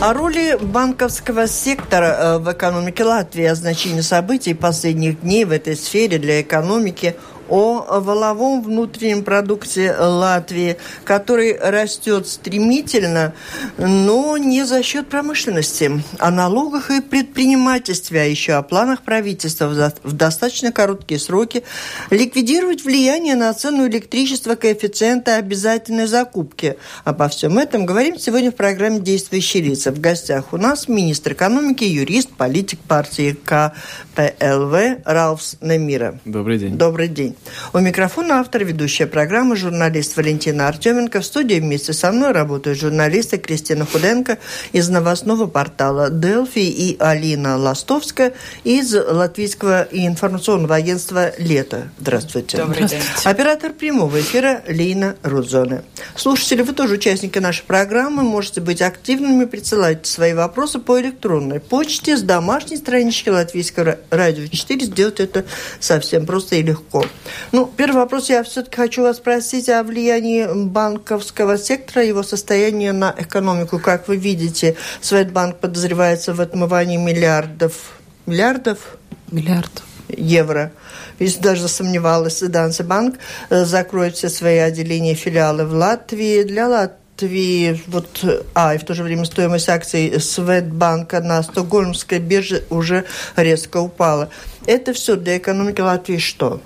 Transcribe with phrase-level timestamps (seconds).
[0.00, 5.76] О роли банковского сектора э, в экономике Латвии, о значении событий последних дней в этой
[5.76, 7.16] сфере для экономики–
[7.50, 13.34] о воловом внутреннем продукте Латвии, который растет стремительно,
[13.76, 19.66] но не за счет промышленности, о налогах и предпринимательстве, а еще о планах правительства
[20.02, 21.64] в достаточно короткие сроки
[22.10, 26.76] ликвидировать влияние на цену электричества коэффициента обязательной закупки.
[27.04, 29.90] Обо всем этом говорим сегодня в программе «Действующие лица».
[29.90, 36.20] В гостях у нас министр экономики, юрист, политик партии КПЛВ Ралфс Немира.
[36.24, 36.76] Добрый день.
[36.78, 37.34] Добрый день.
[37.72, 41.20] У микрофона автор ведущая программы журналист Валентина Артеменко.
[41.20, 44.38] В студии вместе со мной работают журналисты Кристина Худенко
[44.72, 48.32] из новостного портала «Делфи» и Алина Ластовская
[48.64, 51.90] из латвийского информационного агентства «Лето».
[52.00, 52.56] Здравствуйте.
[52.56, 53.00] Добрый день.
[53.24, 55.82] Оператор прямого эфира Лина Рудзоне.
[56.16, 58.22] Слушатели, вы тоже участники нашей программы.
[58.22, 64.86] Можете быть активными, присылать свои вопросы по электронной почте с домашней странички Латвийского радио 4.
[64.86, 65.44] Сделать это
[65.78, 67.04] совсем просто и легко.
[67.52, 73.14] Ну, первый вопрос я все-таки хочу вас спросить о влиянии банковского сектора, его состояние на
[73.16, 73.78] экономику.
[73.78, 78.96] Как вы видите, Светбанк подозревается в отмывании миллиардов, миллиардов?
[79.30, 79.82] Миллиард.
[80.08, 80.72] Евро.
[81.18, 83.16] Если даже засомневалась, Дансе банк
[83.50, 86.42] э, закроет все свои отделения филиалы в Латвии.
[86.42, 92.64] Для Латвии вот, а, и в то же время стоимость акций Светбанка на Стокгольмской бирже
[92.70, 93.04] уже
[93.36, 94.30] резко упала.
[94.66, 96.60] Это все для экономики Латвии что?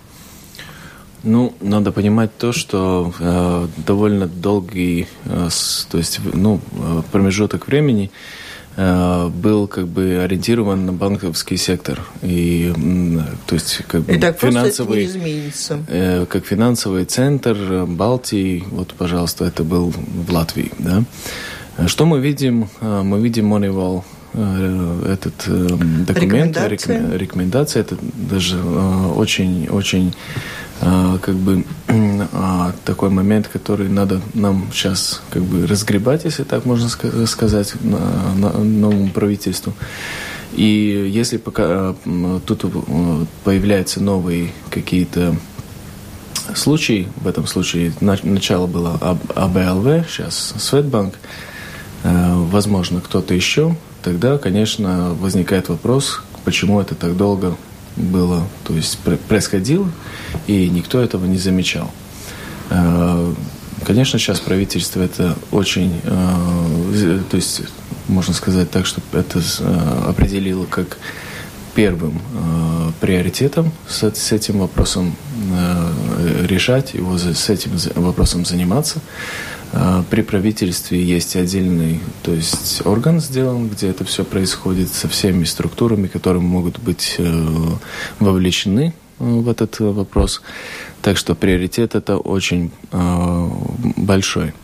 [1.25, 7.67] Ну, надо понимать то, что э, довольно долгий, э, с, то есть, ну, э, промежуток
[7.67, 8.11] времени
[8.77, 12.03] э, был как бы ориентирован на банковский сектор.
[12.23, 15.09] И э, то есть как бы финансовый
[15.89, 19.95] э, как финансовый центр Балтии вот пожалуйста это был
[20.27, 21.05] в Латвии да.
[21.87, 22.69] Что мы видим?
[22.81, 24.03] Э, мы видим Moneywell
[24.35, 25.35] э, этот
[26.07, 31.65] документ рекомендация, рекомендация это даже очень очень а, как бы
[32.33, 39.09] а, такой момент, который надо нам сейчас как бы разгребать, если так можно сказать, новому
[39.11, 39.73] правительству.
[40.53, 41.95] И если пока
[42.47, 42.65] тут
[43.45, 45.37] появляются новые какие-то
[46.55, 48.99] случаи, в этом случае начало было
[49.35, 51.15] АБЛВ, сейчас Светбанк,
[52.03, 57.57] возможно, кто-то еще, тогда, конечно, возникает вопрос, почему это так долго
[57.97, 59.91] было, то есть происходило,
[60.47, 61.91] и никто этого не замечал.
[62.71, 63.33] Э,
[63.85, 67.63] конечно, сейчас правительство это очень, э, то есть
[68.09, 70.99] можно сказать так, что это э, определило как
[71.75, 72.21] первым
[73.01, 75.17] приоритетом с, этим вопросом
[76.45, 79.01] решать, его с этим вопросом заниматься.
[80.11, 86.07] При правительстве есть отдельный то есть орган сделан, где это все происходит со всеми структурами,
[86.07, 87.17] которые могут быть
[88.21, 90.43] вовлечены в этот вопрос.
[91.03, 93.49] Так что приоритет это очень э,
[93.97, 94.55] большой.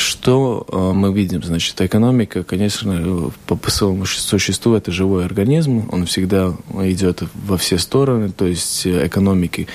[0.00, 1.42] Что э, мы видим?
[1.42, 8.30] Значит, экономика, конечно, по, своему существу это живой организм, он всегда идет во все стороны,
[8.30, 9.68] то есть экономики.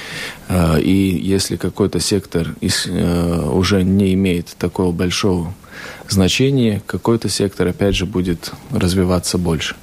[0.49, 5.53] Э, и если какой-то сектор э, уже не имеет такого большого
[6.09, 9.75] значения, какой-то сектор, опять же, будет развиваться больше.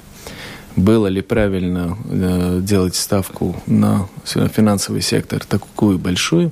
[0.75, 6.51] Было ли правильно э, делать ставку на финансовый сектор такую большую,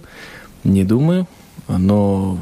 [0.63, 1.27] не думаю,
[1.77, 2.39] но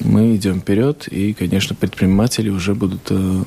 [0.00, 3.42] мы идем вперед, и, конечно, предприниматели уже будут э,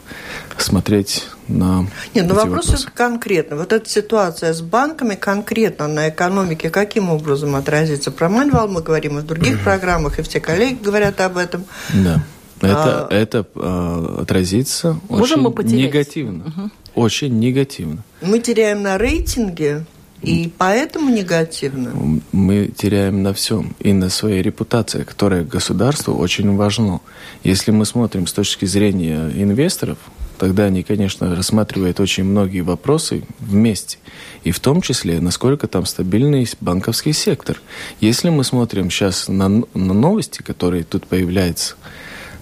[0.57, 2.89] смотреть на Нет, но ну вопрос вопросы.
[2.94, 3.55] конкретно.
[3.55, 8.11] Вот эта ситуация с банками конкретно на экономике каким образом отразится?
[8.11, 11.66] Про Мальвал мы говорим и в других программах, и все коллеги говорят об этом.
[11.93, 12.23] Да.
[12.61, 13.13] Это, а...
[13.13, 16.45] это а, отразится Можем очень мы негативно.
[16.45, 16.72] Угу.
[16.93, 18.03] Очень негативно.
[18.22, 19.85] Мы теряем на рейтинге,
[20.22, 22.22] и поэтому негативно.
[22.32, 23.76] Мы теряем на всем.
[23.80, 27.00] И на своей репутации, которая государству очень важна.
[27.44, 29.97] Если мы смотрим с точки зрения инвесторов,
[30.38, 33.97] тогда они, конечно, рассматривают очень многие вопросы вместе.
[34.44, 37.62] И в том числе, насколько там стабильный банковский сектор.
[38.00, 41.76] Если мы смотрим сейчас на, на новости, которые тут появляются,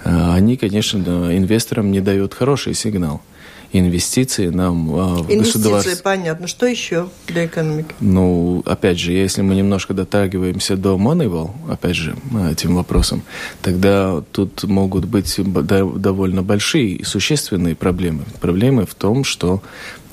[0.04, 0.98] Э, они, конечно,
[1.36, 3.22] инвесторам не дают хороший сигнал
[3.72, 6.48] инвестиции нам а, в Инвестиции, понятно.
[6.48, 7.94] Что еще для экономики?
[8.00, 12.16] Ну, опять же, если мы немножко дотрагиваемся до Moneywell, опять же,
[12.52, 13.24] этим вопросом,
[13.62, 18.24] тогда тут могут быть довольно большие и существенные проблемы.
[18.40, 19.62] Проблемы в том, что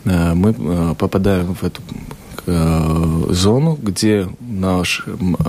[0.04, 1.82] э, мы попадаем в эту
[3.30, 4.28] зону, где
[4.60, 5.04] наш,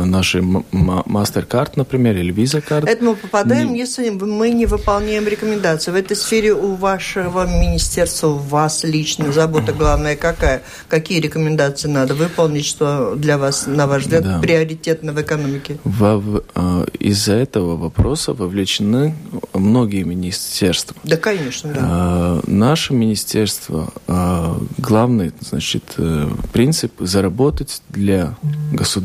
[0.06, 2.88] наши MasterCard, например, или Visa карт.
[2.88, 3.80] Это мы попадаем, не...
[3.80, 5.92] если мы не выполняем рекомендации.
[5.92, 10.63] В этой сфере у вашего министерства, у вас лично забота главная какая?
[10.88, 14.39] Какие рекомендации надо выполнить, что для вас, на ваш взгляд, да.
[14.39, 15.77] приоритетно в экономике?
[15.83, 19.15] Во, а, из-за этого вопроса вовлечены
[19.53, 20.95] многие министерства.
[21.03, 21.80] Да, конечно, да.
[21.81, 28.36] А, наше министерство, а, главный, значит, э, принцип заработать для
[28.71, 28.97] государства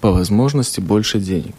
[0.00, 1.54] по возможности больше денег.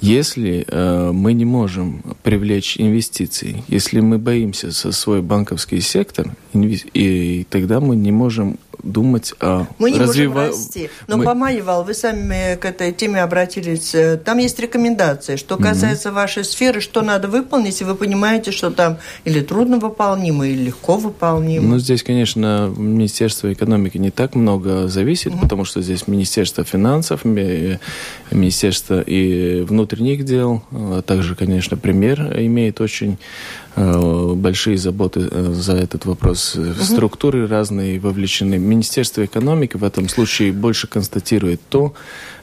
[0.00, 6.84] Если э, мы не можем привлечь инвестиции, если мы боимся со свой банковский сектор, инвес...
[6.92, 10.34] и тогда мы не можем думать о Мы не развива...
[10.34, 10.90] можем расти.
[11.06, 11.24] Но, мы...
[11.24, 13.94] Поманивал, вы сами к этой теме обратились.
[13.94, 15.36] Э, там есть рекомендации.
[15.36, 19.78] Что касается mm вашей сферы, что надо выполнить, и вы понимаете, что там или трудно
[19.78, 21.66] выполнимо, или легко выполнимо.
[21.66, 27.24] Ну, здесь, конечно, Министерство экономики не так много зависит, mm потому что здесь Министерство финансов,
[27.24, 35.74] Министерство и внутренних дел, а также, конечно, премьер имеет очень Э, большие заботы э, за
[35.74, 36.56] этот вопрос.
[36.56, 36.82] Угу.
[36.82, 38.58] Структуры разные вовлечены.
[38.58, 41.94] Министерство экономики в этом случае больше констатирует то,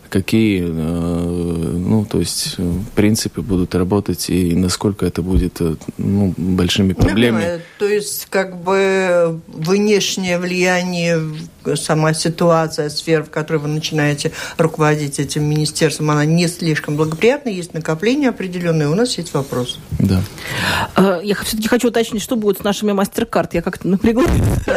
[0.09, 2.57] какие, э, ну, то есть,
[2.95, 5.61] принципы будут работать и насколько это будет,
[5.97, 7.61] ну, большими проблемами.
[7.77, 11.21] То есть, как бы внешнее влияние
[11.75, 17.73] сама ситуация, сфера, в которой вы начинаете руководить этим министерством, она не слишком благоприятна, есть
[17.73, 19.79] накопление определенное, у нас есть вопрос.
[19.99, 20.21] Да.
[20.95, 23.53] А, я все-таки хочу уточнить, что будет с нашими мастер-карт.
[23.53, 24.29] Я как-то напряглась.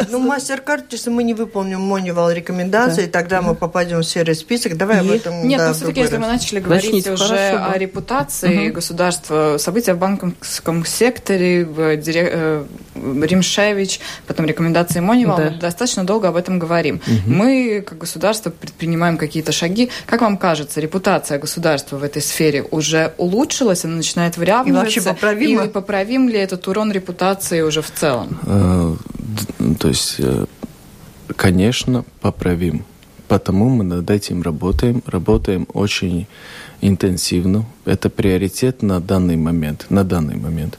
[0.09, 3.11] Ну, мастер-карт, если мы не выполним Монивал рекомендации, да.
[3.11, 4.77] тогда мы попадем в серый список.
[4.77, 7.77] Давай об этом Нет, да, но все-таки, если мы начали говорить Начните, уже хорошо, о
[7.77, 8.75] репутации угу.
[8.75, 12.29] государства, события в банковском секторе, в дире...
[12.31, 12.65] Э,
[12.95, 15.43] Римшевич, потом рекомендации Монивал, да.
[15.51, 17.01] мы достаточно долго об этом говорим говорим.
[17.05, 17.33] Угу.
[17.33, 19.89] Мы, как государство, предпринимаем какие-то шаги.
[20.05, 24.81] Как вам кажется, репутация государства в этой сфере уже улучшилась, она начинает выравниваться?
[24.81, 25.65] И вообще поправима?
[25.65, 28.39] И поправим ли этот урон репутации уже в целом?
[28.45, 28.95] А,
[29.79, 30.45] то есть, э,
[31.35, 32.85] конечно, поправим.
[33.27, 35.01] Потому мы над этим работаем.
[35.07, 36.27] Работаем очень
[36.81, 37.65] интенсивно.
[37.85, 39.85] Это приоритет на данный момент.
[39.89, 40.77] На данный момент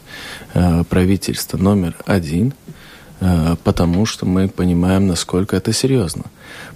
[0.52, 2.63] э, правительство номер один– Э,
[3.64, 6.24] потому что мы понимаем, насколько это серьезно.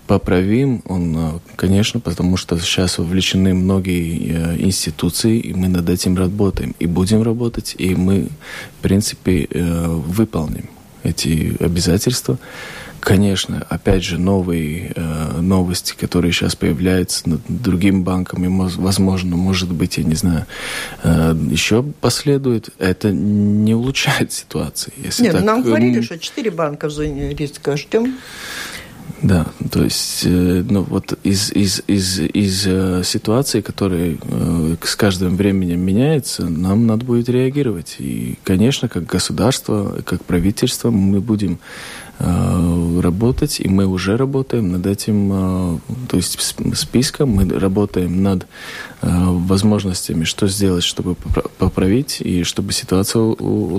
[0.06, 6.16] Поправим он, э, конечно, потому что сейчас вовлечены многие э, институции, и мы над этим
[6.16, 8.28] работаем, и будем работать, и мы,
[8.78, 10.70] в принципе, выполним
[11.02, 12.38] эти обязательства.
[13.08, 19.72] Конечно, опять же, новые э, новости, которые сейчас появляются над другим банком, и, возможно, может
[19.72, 20.44] быть, я не знаю,
[21.04, 24.92] э, еще последует, это не улучшает ситуацию.
[25.02, 28.18] Если Нет, так, нам говорили, что четыре банка в зоне риска ждем.
[29.22, 34.94] Да, то есть, э, ну вот из, из, из, из э, ситуации, которая э, с
[34.94, 37.96] каждым временем меняется, нам надо будет реагировать.
[38.00, 44.86] И, конечно, как государство, как правительство мы будем Э, работать, и мы уже работаем над
[44.86, 45.78] этим, э,
[46.08, 48.46] то есть списком, мы работаем над
[49.02, 51.14] э, возможностями, что сделать, чтобы
[51.58, 53.34] поправить, и чтобы ситуация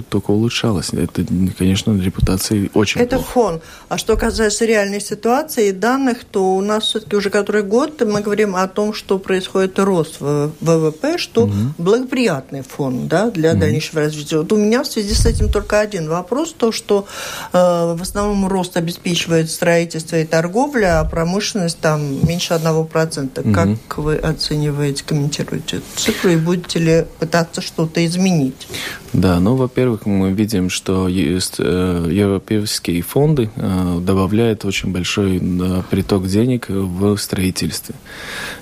[0.10, 0.94] только улучшалась.
[0.94, 1.26] Это,
[1.58, 3.32] конечно, репутации очень Это плохо.
[3.32, 3.62] фон.
[3.90, 8.22] А что касается реальной ситуации и данных, то у нас все-таки уже который год мы
[8.22, 11.54] говорим о том, что происходит рост ВВП, что угу.
[11.78, 13.60] благоприятный фон да, для угу.
[13.60, 14.38] дальнейшего развития.
[14.38, 17.06] Вот у меня в связи с этим только один вопрос, то, что
[17.54, 23.40] э, в основном основном рост обеспечивает строительство и торговля, а промышленность там меньше 1%.
[23.40, 23.54] Угу.
[23.54, 28.68] Как вы оцениваете, комментируете эту цифру и будете ли пытаться что-то изменить?
[29.14, 35.42] Да, ну, во-первых, мы видим, что э, европейские фонды э, добавляют очень большой
[35.90, 37.96] приток денег в строительстве.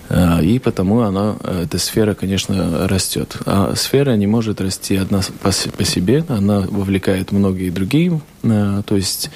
[0.10, 3.38] Э, и потому она, эта сфера, конечно, растет.
[3.46, 9.30] А сфера не может расти одна по себе, она вовлекает многие другие, то есть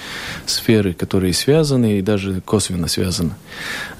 [0.45, 3.31] сферы, которые связаны и даже косвенно связаны.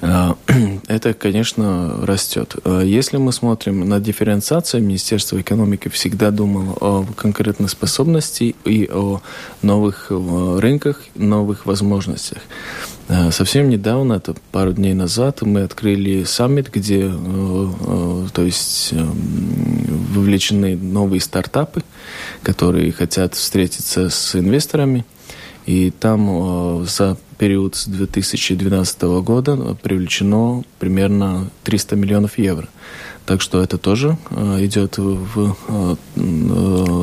[0.00, 2.56] Это, конечно, растет.
[2.64, 9.20] Если мы смотрим на дифференциацию, Министерство экономики всегда думало о конкретных способностей и о
[9.60, 12.38] новых рынках, новых возможностях.
[13.08, 18.92] Э, совсем недавно, это пару дней назад, мы открыли саммит, где, э, э, то есть,
[18.92, 21.82] вовлечены новые стартапы,
[22.42, 25.04] которые хотят встретиться с инвесторами.
[25.64, 32.68] И там за период с 2012 года привлечено примерно 300 миллионов евро
[33.24, 35.56] Так что это тоже идет в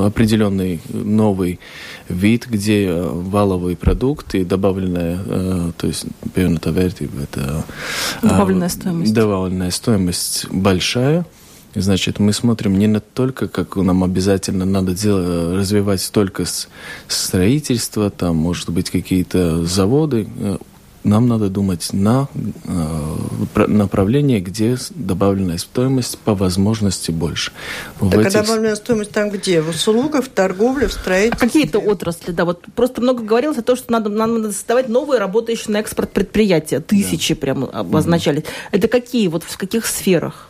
[0.06, 1.60] определенный новый
[2.10, 7.66] вид, где валовый продукт и добавленная, то есть это
[8.22, 9.14] добавленная стоимость.
[9.14, 11.26] Добавленная стоимость большая.
[11.76, 16.44] Значит, мы смотрим не на только, как нам обязательно надо делать, развивать только
[17.08, 20.28] строительство, там, может быть, какие-то заводы.
[21.04, 22.28] Нам надо думать на
[22.66, 27.52] э, направление, где добавленная стоимость по возможности больше.
[28.00, 28.34] В так а этих...
[28.34, 29.62] добавленная стоимость там где?
[29.62, 31.48] В услугах, в торговле, в строительстве?
[31.48, 32.44] А какие-то отрасли, да.
[32.44, 36.82] Вот просто много говорилось о том, что надо, надо создавать новые работающие на экспорт предприятия.
[36.82, 37.40] Тысячи да.
[37.40, 38.42] прямо обозначались.
[38.42, 38.70] Mm-hmm.
[38.72, 39.28] Это какие?
[39.28, 40.49] Вот в каких сферах?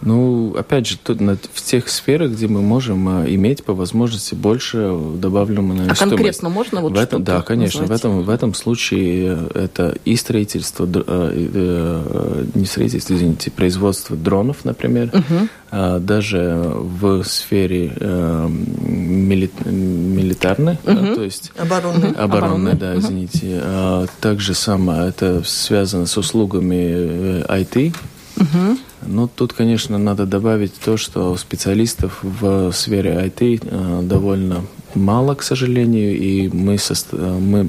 [0.00, 4.34] Ну, опять же, тут, на, в тех сферах, где мы можем а, иметь по возможности
[4.34, 6.00] больше добавленной а стоимости.
[6.00, 7.84] конкретно можно вот в этом, Да, конечно.
[7.84, 14.64] В этом, в этом случае это и строительство, э, э, не строительство, извините, производство дронов,
[14.64, 15.10] например.
[15.12, 15.48] Угу.
[15.70, 20.92] А, даже в сфере э, мили, милитарной, угу.
[20.92, 21.52] да, то есть...
[21.58, 22.12] Оборонной.
[22.16, 23.00] Оборонной, да, угу.
[23.00, 23.60] извините.
[23.64, 27.94] А, также самое, это связано с услугами IT,
[28.38, 28.78] Угу.
[29.06, 34.64] Ну, тут, конечно, надо добавить то, что специалистов в сфере IT э, довольно
[34.94, 37.68] мало, к сожалению, и мы, со, мы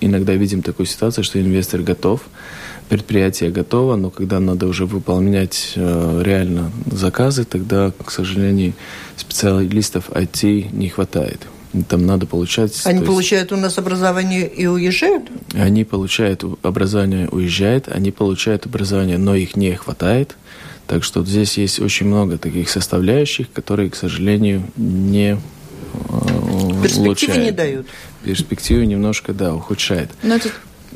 [0.00, 2.22] иногда видим такую ситуацию, что инвестор готов,
[2.88, 8.72] предприятие готово, но когда надо уже выполнять э, реально заказы, тогда, к сожалению,
[9.16, 11.46] специалистов IT не хватает.
[11.88, 12.80] Там надо получать...
[12.84, 15.30] Они получают есть, у нас образование и уезжают?
[15.54, 20.36] Они получают образование, уезжают, они получают образование, но их не хватает.
[20.88, 25.38] Так что здесь есть очень много таких составляющих, которые, к сожалению, не э,
[26.82, 27.44] Перспективы улучшают.
[27.44, 27.86] не дают.
[28.24, 30.10] Перспективы немножко, да, ухудшает.
[30.24, 30.50] Но это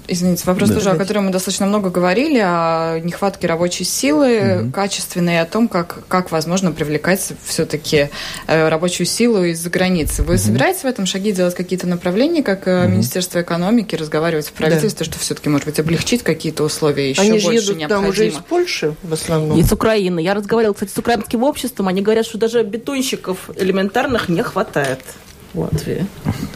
[0.07, 0.75] Извините, вопрос да.
[0.75, 4.71] тоже, о котором мы достаточно много говорили, о нехватке рабочей силы, угу.
[4.71, 8.11] качественной, о том, как, как возможно привлекать все-таки
[8.47, 10.23] э, рабочую силу из-за границы.
[10.23, 10.43] Вы угу.
[10.43, 12.89] собираетесь в этом шаге делать какие-то направления, как угу.
[12.89, 15.13] Министерство экономики, разговаривать в правительстве, да.
[15.13, 17.89] что все-таки, может быть, облегчить какие-то условия еще Они больше едут необходимо?
[17.89, 19.59] там уже из Польши в основном.
[19.59, 20.21] И с Украины.
[20.21, 21.89] Я разговаривала, кстати, с украинским обществом.
[21.89, 25.01] Они говорят, что даже бетонщиков элементарных не хватает
[25.55, 26.07] в Латвии.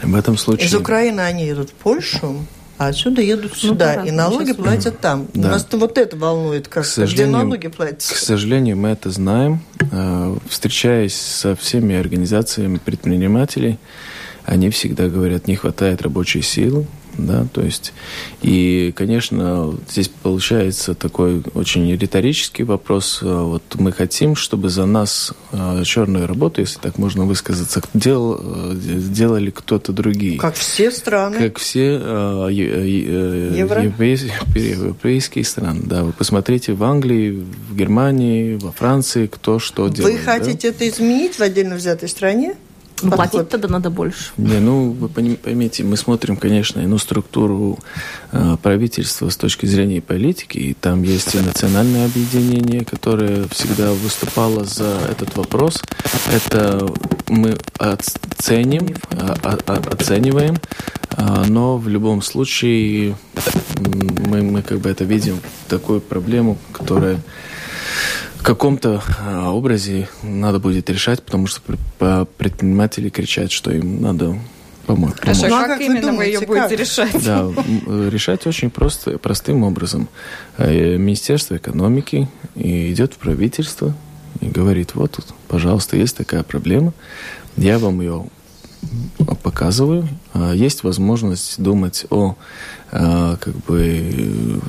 [0.03, 0.67] В этом случае...
[0.67, 2.45] Из Украины они едут в Польшу,
[2.79, 5.27] а отсюда едут ну сюда, ну, и налоги платят там.
[5.33, 5.49] Да.
[5.49, 7.97] Нас вот это волнует, как где налоги платят.
[7.97, 9.61] К сожалению, мы это знаем.
[9.91, 13.79] Э, встречаясь со всеми организациями предпринимателей,
[14.45, 16.85] они всегда говорят, не хватает рабочей силы,
[17.25, 17.93] да, то есть,
[18.41, 25.83] и, конечно, здесь получается такой очень риторический вопрос, вот мы хотим, чтобы за нас э,
[25.83, 30.39] черную работу, если так можно высказаться, делал, э, делали кто-то другие.
[30.39, 31.37] Как все страны.
[31.37, 39.27] Как все э, европейские, европейские страны, да, вы посмотрите в Англии, в Германии, во Франции,
[39.27, 40.19] кто что делает.
[40.19, 40.75] Вы хотите да?
[40.75, 42.55] это изменить в отдельно взятой стране?
[43.03, 44.31] Ну, платить тогда надо больше.
[44.37, 47.79] Не, ну, вы поймите, мы смотрим, конечно, ну, структуру
[48.31, 54.65] э, правительства с точки зрения политики, и там есть и национальное объединение, которое всегда выступало
[54.65, 55.81] за этот вопрос.
[56.31, 56.91] Это
[57.27, 59.35] мы оценим, э,
[59.91, 60.57] оцениваем,
[61.17, 63.15] э, но в любом случае
[63.79, 67.19] мы, мы как бы это видим, такую проблему, которая
[68.43, 71.61] каком-то а, образе надо будет решать, потому что
[72.37, 74.37] предприниматели кричат, что им надо
[74.85, 75.13] помочь.
[75.19, 76.79] Хорошо, ну, а как, как именно вы, думаете, вы ее будете как?
[76.79, 77.23] решать?
[77.25, 77.47] Да,
[78.09, 80.09] решать очень просто, простым образом.
[80.57, 83.93] Э, Министерство экономики идет в правительство
[84.41, 86.93] и говорит, вот, пожалуйста, есть такая проблема,
[87.57, 88.25] я вам ее
[89.43, 90.07] показываю.
[90.33, 92.35] А, есть возможность думать о
[92.91, 94.59] как бы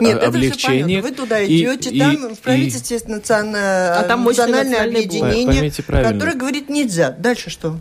[0.00, 1.04] Нет, облегчениях.
[1.04, 6.34] Вы туда идете, и, там и, в правительстве есть национальное, а там национальное объединение, которое
[6.34, 7.10] говорит нельзя.
[7.10, 7.78] Дальше что?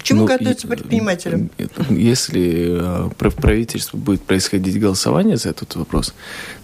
[0.00, 1.50] К чему ну, готовятся предприниматели?
[1.90, 6.14] Если э, в правительстве будет происходить голосование за этот вопрос,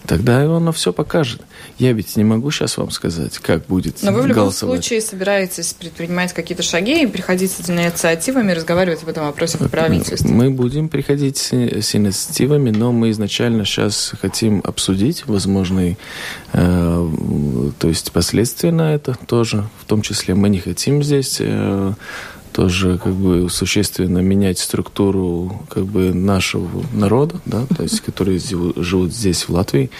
[0.07, 1.41] тогда оно все покажет.
[1.77, 5.73] Я ведь не могу сейчас вам сказать, как будет Но вы в любом случае собираетесь
[5.73, 10.31] предпринимать какие-то шаги и приходить с инициативами, разговаривать об этом вопросе в правительстве?
[10.31, 15.95] Мы будем приходить с, с инициативами, но мы изначально сейчас хотим обсудить возможные,
[16.53, 17.09] э,
[17.77, 19.69] то есть последствия на это тоже.
[19.79, 21.37] В том числе мы не хотим здесь...
[21.39, 21.93] Э,
[22.57, 29.13] тоже как бы существенно менять структуру как бы нашего народа, да, то есть которые живут
[29.13, 29.91] здесь в Латвии.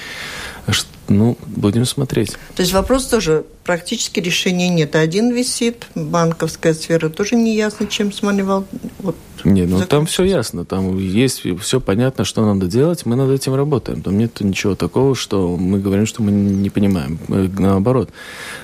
[1.10, 2.34] Ну, будем смотреть.
[2.56, 4.96] То есть вопрос тоже практически решения нет.
[4.96, 8.66] Один висит, банковская сфера тоже не ясно, чем сманивал.
[9.00, 10.66] Вот, не, ну там все ясно.
[10.66, 13.06] Там есть все понятно, что надо делать.
[13.06, 14.02] Мы над этим работаем.
[14.02, 17.20] Там нет ничего такого, что мы говорим, что мы не понимаем.
[17.28, 18.10] Наоборот,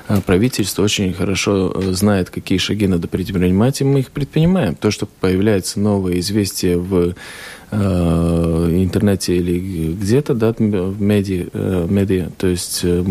[0.10, 4.76] э, правительство очень хорошо э, знает, какие шаги надо предпринимать, и мы их предпринимаем.
[4.76, 7.16] То, что появляется новое известие в
[7.74, 12.30] интернете или где-то, да, в медиа, э, медиа.
[12.38, 13.04] То есть э,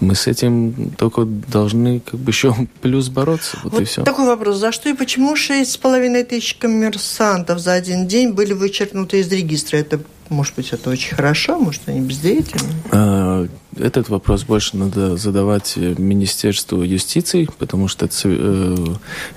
[0.00, 3.58] мы с этим только должны как бы еще плюс бороться.
[3.62, 4.04] Вот, вот и все.
[4.04, 4.56] Такой вопрос.
[4.56, 9.30] За что и почему шесть с половиной тысяч коммерсантов за один день были вычеркнуты из
[9.30, 9.78] регистра?
[9.78, 13.48] Это, может быть, это очень хорошо, может, они бездеятельны?
[13.76, 18.86] Этот вопрос больше надо задавать Министерству юстиции, потому что э,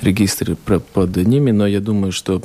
[0.02, 2.42] регистры под ними, но я думаю, что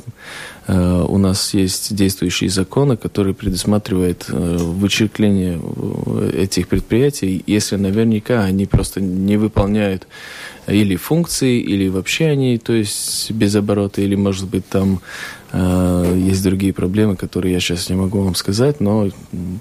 [0.67, 8.43] Э, у нас есть действующие законы, которые предусматривают э, вычеркление э, этих предприятий, если наверняка
[8.43, 10.07] они просто не выполняют
[10.67, 15.01] или функции, или вообще они, то есть без оборота, или, может быть, там
[15.51, 19.11] э, есть другие проблемы, которые я сейчас не могу вам сказать, но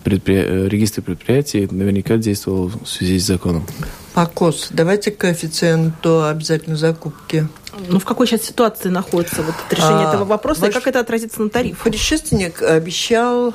[0.05, 0.69] предпри...
[0.69, 3.66] регистр предприятий наверняка действовал в связи с законом.
[4.14, 7.49] ПАКОС, давайте к коэффициенту обязательной закупки.
[7.88, 10.71] Ну, в какой сейчас ситуации находится вот это решение а, этого вопроса, ваш...
[10.71, 11.83] и как это отразится на тарифах?
[11.83, 13.54] Предшественник обещал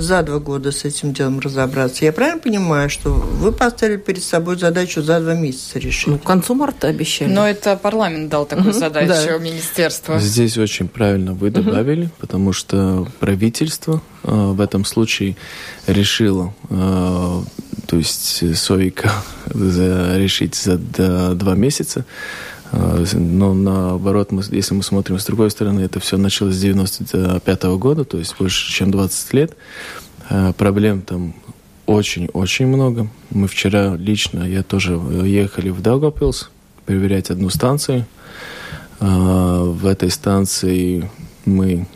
[0.00, 2.04] за два года с этим делом разобраться.
[2.04, 6.06] Я правильно понимаю, что вы поставили перед собой задачу за два месяца решить?
[6.06, 7.30] Ну, к концу марта обещали.
[7.30, 9.38] Но это парламент дал такую угу, задачу да.
[9.38, 10.18] министерству.
[10.18, 12.12] Здесь очень правильно вы добавили, угу.
[12.18, 15.36] потому что правительство э, в этом случае
[15.86, 17.42] решило, э,
[17.86, 19.12] то есть СОИКа
[19.54, 22.04] решить за два месяца.
[22.72, 27.64] Э, но наоборот, мы, если мы смотрим с другой стороны, это все началось с 95
[27.64, 29.56] -го года, то есть больше, чем 20 лет.
[30.28, 31.34] Э, проблем там
[31.86, 33.08] очень-очень много.
[33.30, 34.92] Мы вчера лично, я тоже
[35.24, 36.50] ехали в Даугавпилс
[36.86, 38.06] проверять одну станцию.
[39.00, 41.10] Э, в этой станции
[41.44, 41.86] мы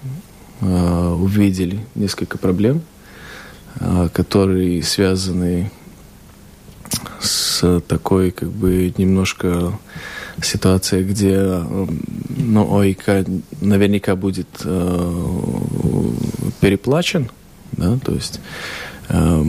[0.61, 2.81] увидели несколько проблем,
[4.15, 5.71] которые связаны
[7.21, 9.79] с такой как бы немножко
[10.43, 11.63] ситуация, где
[12.37, 13.27] ну, ОИК
[13.61, 15.23] наверняка будет э,
[16.61, 17.31] переплачен,
[17.73, 18.41] да, то есть,
[19.09, 19.45] э,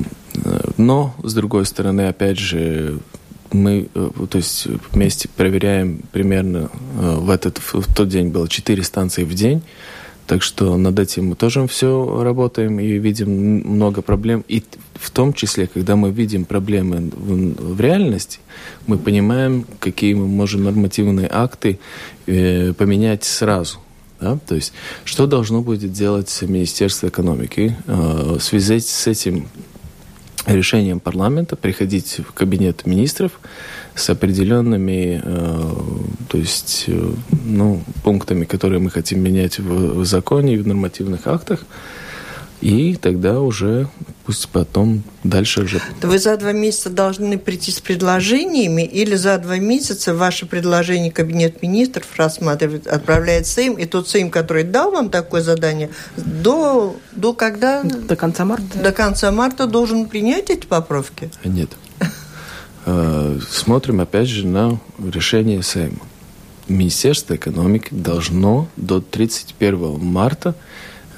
[0.78, 3.00] но с другой стороны, опять же,
[3.52, 8.84] мы, э, то есть вместе проверяем примерно э, в этот в тот день было 4
[8.84, 9.64] станции в день,
[10.28, 14.44] так что над этим мы тоже все работаем и видим много проблем.
[14.48, 18.40] И в том числе, когда мы видим проблемы в, в реальности,
[18.88, 21.80] мы понимаем, какие мы можем нормативные акты
[22.26, 23.80] э, поменять сразу.
[24.20, 24.40] Да?
[24.48, 24.74] То есть,
[25.04, 29.48] что должно будет делать Министерство экономики э, в связи с этим
[30.48, 33.40] решением парламента, приходить в кабинет министров,
[33.96, 37.12] с определенными э, то есть, э,
[37.46, 41.66] ну, пунктами, которые мы хотим менять в, в законе и в нормативных актах.
[42.62, 43.88] И тогда уже
[44.26, 45.82] пусть потом дальше уже...
[46.02, 51.62] Вы за два месяца должны прийти с предложениями или за два месяца ваше предложение Кабинет
[51.62, 57.84] министров рассматривает, отправляет Сейм, и тот Сейм, который дал вам такое задание, до, до когда?
[57.84, 58.80] До конца марта.
[58.80, 61.30] До конца марта должен принять эти поправки?
[61.44, 61.70] Нет.
[62.86, 66.00] Э, смотрим опять же на решение Сейма.
[66.68, 70.56] Министерство экономики должно до 31 марта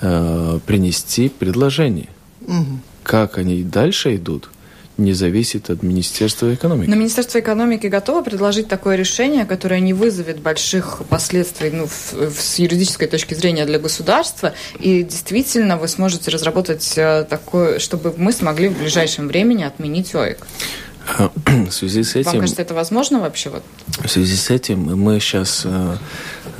[0.01, 2.10] э, принести предложение.
[2.41, 2.80] Угу.
[3.03, 4.49] Как они дальше идут,
[4.97, 6.89] не зависит от Министерства экономики.
[6.89, 12.41] Но Министерство экономики готово предложить такое решение, которое не вызовет больших последствий ну, в, в,
[12.41, 18.32] с юридической точки зрения для государства, и действительно вы сможете разработать э, такое, чтобы мы
[18.32, 20.47] смогли в ближайшем времени отменить ОИК.
[21.65, 22.31] В связи с этим...
[22.31, 23.49] Вам кажется, это возможно вообще?
[23.49, 23.63] Вот?
[23.87, 25.97] В связи с этим мы сейчас э,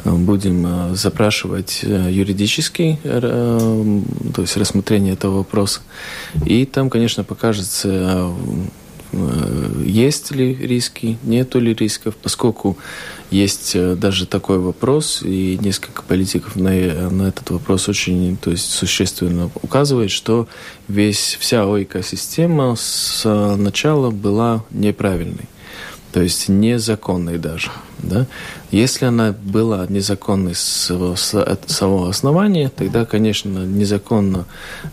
[0.05, 5.81] будем э, запрашивать э, юридический, то есть рассмотрение этого вопроса.
[6.45, 8.31] И там, конечно, покажется,
[9.83, 12.77] есть ли риски, нету ли рисков, поскольку
[13.32, 16.72] есть даже такой вопрос, и несколько политиков на,
[17.10, 20.48] на этот вопрос очень то есть, существенно указывает, что
[20.88, 23.24] весь, вся экосистема с
[23.58, 25.46] начала была неправильной
[26.17, 27.69] то есть незаконной даже.
[27.99, 28.25] Да?
[28.71, 30.91] Если она была незаконной с
[31.67, 34.45] самого основания, тогда, конечно, незаконно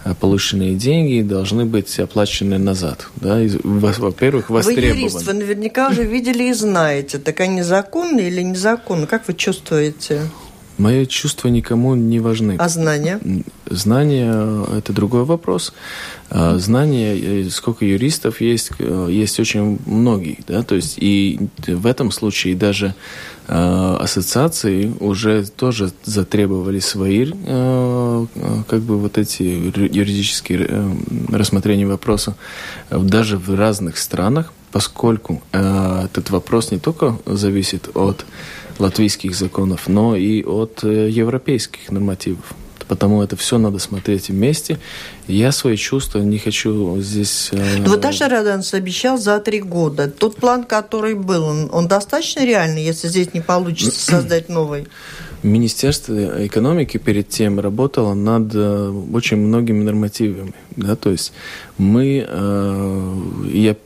[0.05, 3.09] э, полученные деньги должны быть оплачены назад.
[3.17, 3.41] Да?
[3.63, 4.93] Во-первых, востребованы.
[4.93, 9.07] Вы юрист, вы наверняка уже видели и знаете, так они законные или незаконные?
[9.07, 10.21] Как вы чувствуете?
[10.79, 12.57] Мои чувства никому не важны.
[12.59, 13.21] А знания?
[13.71, 15.73] Знания– это другой вопрос.
[16.31, 20.39] А, знания, э, сколько юристов есть, э, есть очень многие.
[20.49, 20.65] Да?
[20.65, 22.95] То есть и в этом случае даже
[23.47, 30.69] э, ассоциации уже тоже затребовали свои как бы вот эти юридические
[31.31, 32.35] рассмотрения вопроса
[32.91, 38.25] даже в разных странах, поскольку этот вопрос не только зависит от
[38.79, 42.55] латвийских законов, но и от э, европейских нормативов.
[42.89, 44.79] Потому это все надо смотреть вместе.
[45.27, 47.49] Я свои чувства не хочу здесь...
[47.53, 50.11] Э, Но вот Аша Раданс обещал за три года.
[50.11, 54.87] Тот план, который был, он, он достаточно реальный, если здесь не получится создать новый?
[55.45, 60.55] Министерство экономики перед тем работало над э, очень многими нормативами.
[60.75, 60.97] Да?
[60.97, 61.35] То есть
[61.77, 63.17] мы, э,
[63.53, 63.77] я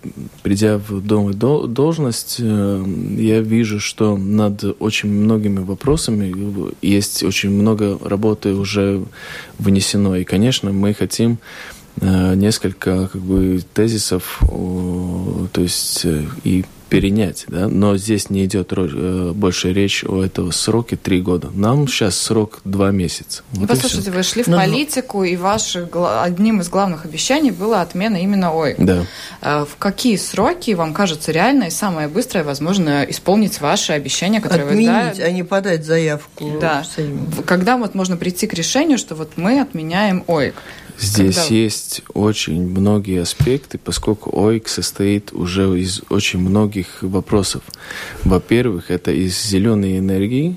[0.44, 2.85] придя в дом и должность, э,
[3.16, 6.33] я вижу, что над очень многими вопросами
[6.81, 9.05] есть очень много работы уже
[9.59, 10.14] внесено.
[10.14, 11.38] И, конечно, мы хотим
[12.01, 16.07] несколько как бы, тезисов, то есть
[16.44, 21.51] и перенять, да, но здесь не идет э, больше речь о этом сроке три года.
[21.53, 23.42] Нам сейчас срок два месяца.
[23.53, 24.68] Вот Послушайте, вы шли в но, ну, ну.
[24.68, 25.88] политику, и ваше,
[26.22, 28.77] одним из главных обещаний была отмена именно ОИК.
[28.79, 29.07] Да.
[29.40, 34.66] Э, в какие сроки вам кажется реально и самое быстрое возможно исполнить ваши обещания, которые
[34.66, 35.18] Отменить, вы...
[35.18, 36.59] Да, а не подать заявку.
[36.61, 36.85] Да.
[37.46, 40.55] Когда вот можно прийти к решению, что вот мы отменяем ОИК?
[40.99, 41.55] Здесь Когда...
[41.55, 47.63] есть очень многие аспекты, поскольку ОИК состоит уже из очень многих вопросов.
[48.25, 50.57] Во-первых, это из зеленой энергии,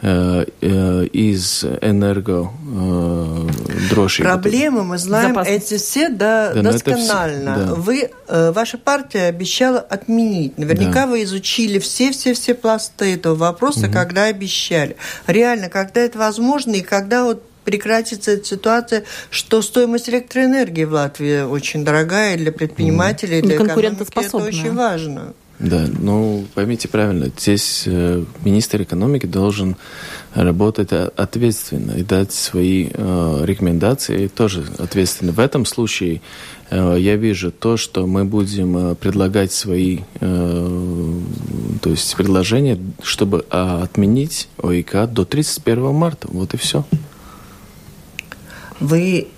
[0.00, 3.48] э, э, из энерго э,
[3.90, 4.22] дрожи.
[4.22, 5.48] Проблемы мы знаем Запас.
[5.48, 7.54] эти все да, да, досконально.
[7.56, 7.74] Все, да.
[7.74, 8.10] Вы,
[8.52, 10.56] ваша партия обещала отменить.
[10.56, 11.08] Наверняка да.
[11.08, 13.92] вы изучили все-все-все пласты этого вопроса, угу.
[13.92, 14.96] когда обещали.
[15.26, 21.42] Реально, когда это возможно и когда вот прекратится эта ситуация, что стоимость электроэнергии в Латвии
[21.42, 24.06] очень дорогая для предпринимателей, для экономики.
[24.14, 25.34] Это очень важно.
[25.58, 29.76] Да, ну поймите правильно, здесь э, министр экономики должен
[30.34, 35.32] работать ответственно и дать свои э, рекомендации тоже ответственно.
[35.32, 36.20] В этом случае
[36.68, 41.20] э, я вижу то, что мы будем э, предлагать свои э,
[41.80, 46.28] то есть предложения, чтобы э, отменить ОИК до 31 марта.
[46.30, 46.84] Вот и все
[48.80, 49.28] вы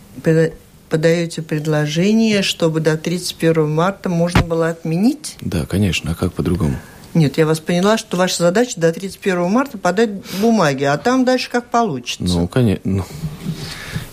[0.88, 5.36] подаете предложение, чтобы до 31 марта можно было отменить?
[5.40, 6.12] Да, конечно.
[6.12, 6.76] А как по-другому?
[7.14, 11.50] Нет, я вас поняла, что ваша задача до 31 марта подать бумаги, а там дальше
[11.50, 12.22] как получится.
[12.22, 12.82] Ну, конечно.
[12.84, 13.04] Ну,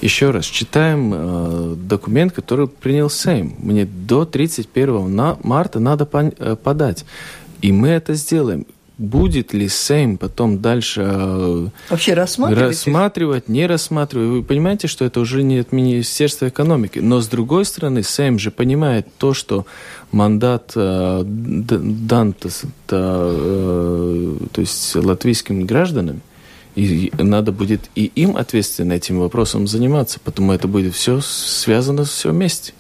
[0.02, 3.56] еще раз, читаем э, документ, который принял Сейм.
[3.60, 7.06] Мне до 31 марта надо э, подать.
[7.62, 8.66] И мы это сделаем
[8.98, 14.30] будет ли Сейм потом дальше э, Вообще рассматривать, рассматривать не рассматривать.
[14.30, 17.00] Вы понимаете, что это уже не от Министерства экономики.
[17.00, 19.66] Но с другой стороны, Сейм же понимает то, что
[20.12, 22.50] мандат э, дан то,
[22.90, 26.22] э, то есть латвийским гражданам,
[26.76, 32.32] и надо будет и им ответственно этим вопросом заниматься, потому это будет все связано все
[32.32, 32.74] вместе.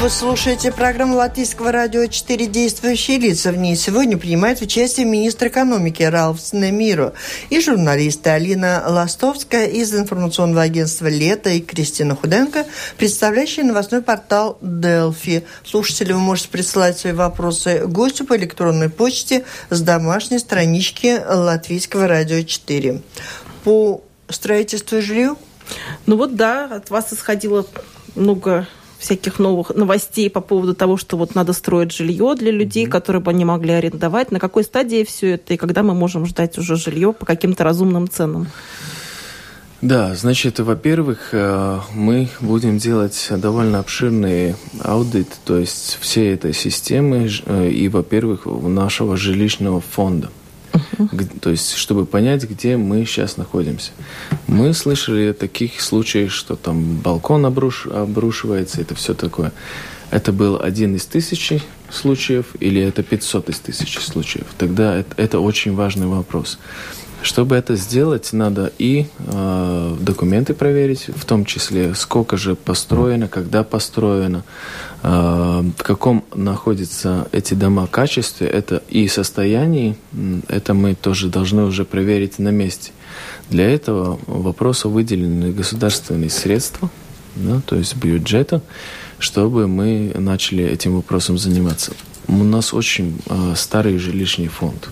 [0.00, 3.52] Вы слушаете программу Латвийского радио «Четыре действующие лица».
[3.52, 7.12] В ней сегодня принимает участие министр экономики Ралф Снемиро
[7.50, 12.64] и журналисты Алина Ластовская из информационного агентства «Лето» и Кристина Худенко,
[12.96, 15.44] представляющие новостной портал «Делфи».
[15.64, 22.42] Слушатели, вы можете присылать свои вопросы гостю по электронной почте с домашней странички Латвийского радио
[22.42, 23.02] 4.
[23.64, 25.36] По строительству и жилью?
[26.06, 27.66] Ну вот да, от вас исходило
[28.14, 28.66] много
[29.00, 32.90] всяких новых новостей по поводу того, что вот надо строить жилье для людей, mm-hmm.
[32.90, 34.30] которые бы они могли арендовать.
[34.30, 38.08] На какой стадии все это и когда мы можем ждать уже жилье по каким-то разумным
[38.08, 38.46] ценам?
[39.80, 47.30] Да, значит, во-первых, э, мы будем делать довольно обширный аудит, то есть всей этой системы
[47.46, 50.28] э, и, во-первых, нашего жилищного фонда.
[50.72, 51.40] Uh-huh.
[51.40, 53.90] То есть, чтобы понять, где мы сейчас находимся.
[54.46, 57.86] Мы слышали таких случаях, что там балкон обруш...
[57.86, 59.52] обрушивается, это все такое.
[60.10, 64.46] Это был один из тысячи случаев или это 500 из тысячи случаев?
[64.58, 66.58] Тогда это, это очень важный вопрос.
[67.22, 73.62] Чтобы это сделать, надо и э, документы проверить, в том числе сколько же построено, когда
[73.62, 74.42] построено,
[75.02, 75.08] э,
[75.76, 79.96] в каком находятся эти дома качестве, это и состоянии,
[80.48, 82.92] это мы тоже должны уже проверить на месте.
[83.50, 86.88] Для этого вопросу выделены государственные средства,
[87.36, 88.62] да, то есть бюджета,
[89.18, 91.92] чтобы мы начали этим вопросом заниматься.
[92.28, 94.88] У нас очень э, старый жилищный фонд.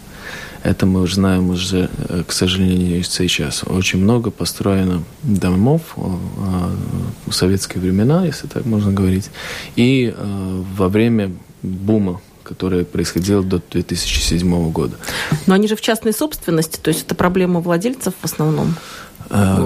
[0.62, 3.64] Это мы уже знаем уже, э, к сожалению, сейчас.
[3.64, 6.01] Очень много построено домов э,
[7.27, 9.31] в советские времена, если так можно говорить,
[9.77, 14.97] и э, во время бума которое происходило до 2007 года.
[15.47, 18.75] Но они же в частной собственности, то есть это проблема владельцев в основном?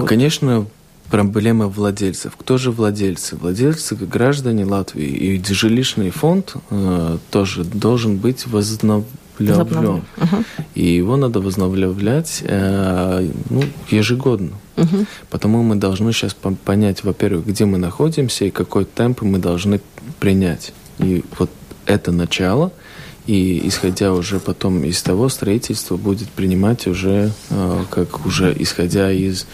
[0.05, 0.67] Конечно,
[1.13, 2.33] проблема владельцев.
[2.37, 3.35] Кто же владельцы?
[3.35, 5.05] Владельцы граждане Латвии.
[5.05, 9.05] И жилищный фонд э, тоже должен быть возобновлен
[9.39, 10.03] возобновлен.
[10.17, 10.43] Угу.
[10.75, 14.51] И его надо возобновлять э, ну, ежегодно.
[14.77, 15.05] Угу.
[15.29, 19.81] Потому мы должны сейчас понять, во-первых, где мы находимся и какой темп мы должны
[20.19, 20.73] принять.
[20.99, 21.49] И вот
[21.85, 22.71] это начало,
[23.25, 29.47] и исходя уже потом из того, строительство будет принимать уже, э, как уже исходя из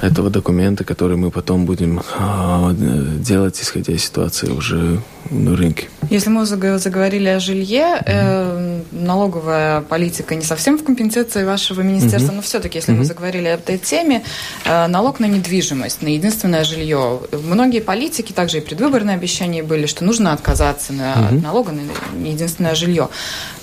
[0.00, 2.74] этого документа, который мы потом будем э,
[3.20, 5.00] делать, исходя из ситуации уже
[5.32, 5.88] на рынке.
[6.10, 12.36] Если мы заговорили о жилье, э, налоговая политика не совсем в компетенции вашего министерства, mm-hmm.
[12.36, 12.98] но все-таки, если mm-hmm.
[12.98, 14.22] мы заговорили об этой теме,
[14.64, 17.20] э, налог на недвижимость, на единственное жилье.
[17.32, 21.36] Многие политики, также и предвыборные обещания были, что нужно отказаться на, mm-hmm.
[21.36, 23.08] от налога на единственное жилье.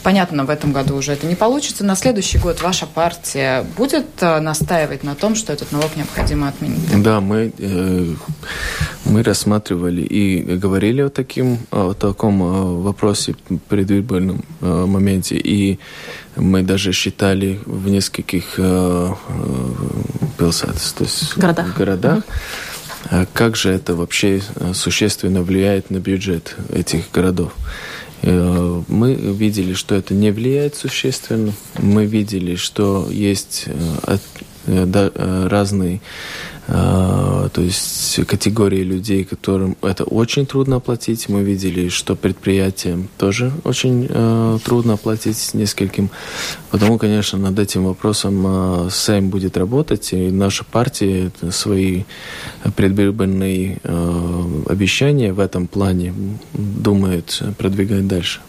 [0.01, 1.84] Понятно, в этом году уже это не получится.
[1.84, 7.03] На следующий год ваша партия будет э, настаивать на том, что этот налог необходимо отменить?
[7.03, 8.15] Да, мы, э,
[9.05, 15.35] мы рассматривали и говорили о, таким, о таком э, вопросе в предвыборном э, моменте.
[15.35, 15.79] И
[16.35, 20.51] мы даже считали в нескольких э, э,
[20.95, 22.23] то есть городах, городах
[23.33, 24.41] как же это вообще
[24.73, 27.53] существенно влияет на бюджет этих городов.
[28.21, 31.53] Э, мы видели, что это не влияет существенно.
[31.77, 34.17] Мы видели, что есть э,
[34.67, 36.01] э, разные
[36.69, 41.27] то есть категории людей, которым это очень трудно оплатить.
[41.27, 46.12] Мы видели, что предприятиям тоже очень э, трудно оплатить нескольким.
[46.69, 52.03] Потому, конечно, над этим вопросом э, Сейм будет работать, и наша партия свои
[52.75, 56.13] предвыборные э, обещания в этом плане
[56.53, 58.41] думает продвигать дальше.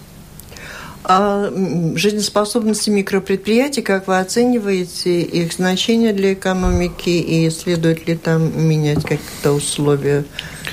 [1.02, 1.50] А
[1.94, 9.52] жизнеспособности микропредприятий, как вы оцениваете их значение для экономики и следует ли там менять какие-то
[9.52, 10.24] условия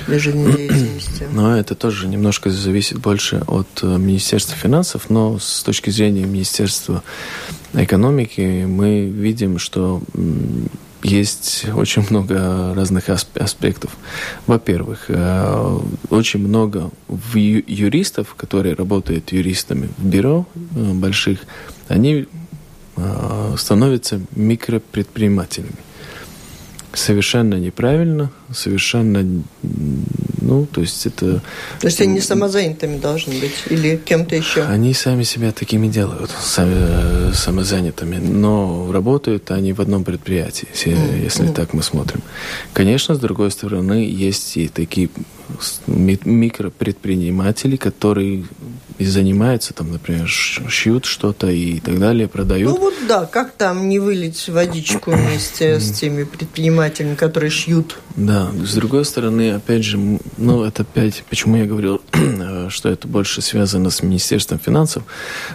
[0.06, 1.26] для жизнедеятельности?
[1.32, 7.02] Ну, это тоже немножко зависит больше от э, Министерства финансов, но с точки зрения Министерства
[7.74, 10.02] экономики мы видим, что
[11.08, 13.96] есть очень много разных аспектов.
[14.46, 15.78] Во-первых, э,
[16.10, 16.90] очень много
[17.66, 21.40] юристов, которые работают юристами в бюро э, больших,
[21.88, 22.26] они
[22.96, 25.76] э, становятся микропредпринимателями
[26.92, 29.42] совершенно неправильно, совершенно,
[30.48, 31.42] ну, то есть это...
[31.80, 34.62] То есть они самозанятыми должны быть или кем-то еще?
[34.62, 41.54] Они сами себя такими делают, сами, самозанятыми, но работают они в одном предприятии, если mm.
[41.54, 42.22] так мы смотрим.
[42.72, 45.10] Конечно, с другой стороны, есть и такие
[45.86, 48.44] микропредприниматели, которые
[48.98, 52.74] и занимаются, там, например, шьют что-то и так далее, продают.
[52.74, 57.98] Ну вот да, как там не вылить водичку вместе с теми предпринимателями, которые шьют?
[58.16, 59.98] Да, с другой стороны, опять же,
[60.36, 62.02] ну это опять, почему я говорил,
[62.70, 65.04] что это больше связано с Министерством финансов,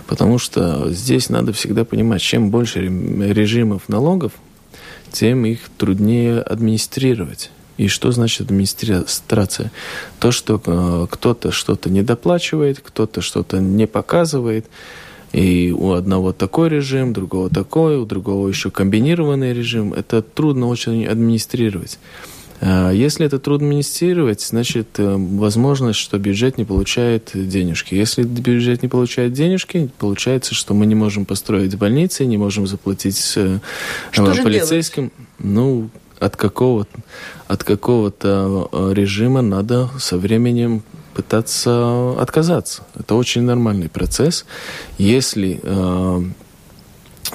[0.07, 4.31] потому что здесь надо всегда понимать, чем больше режимов налогов,
[5.11, 7.51] тем их труднее администрировать.
[7.77, 9.71] И что значит администрация?
[10.19, 14.67] То, что э, кто-то что-то недоплачивает, кто-то что-то не показывает.
[15.31, 19.93] И у одного такой режим, у другого такой, у другого еще комбинированный режим.
[19.93, 21.97] Это трудно очень администрировать.
[22.65, 27.93] А если это трудно администрировать, значит, э, возможность, что бюджет не получает денежки.
[27.95, 33.33] Если бюджет не получает денежки, получается, что мы не можем построить больницы, не можем заплатить
[33.35, 33.59] э,
[34.11, 35.11] что полицейским.
[35.39, 35.89] Ну,
[36.23, 36.99] от какого-то
[37.47, 40.83] от какого-то э, режима надо со временем
[41.13, 42.83] пытаться отказаться.
[42.97, 44.45] Это очень нормальный процесс.
[44.97, 46.21] Если э,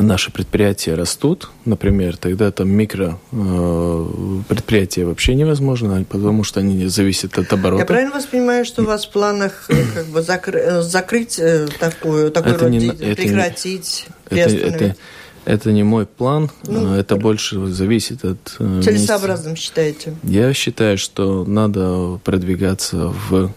[0.00, 4.06] наши предприятия растут, например, тогда там микро э,
[4.48, 7.82] предприятия вообще невозможно, потому что они зависят от оборота.
[7.82, 11.40] Я правильно вас понимаю, что у вас в планах э, как бы закрыть, закрыть
[11.78, 14.96] такую, такой это род, не, прекратить это, это,
[15.48, 18.38] Это не мой план, ну, это больше зависит от...
[18.58, 20.14] Целесообразным считаете?
[20.22, 23.50] Я считаю, что надо продвигаться в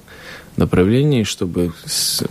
[0.55, 1.73] направлении, чтобы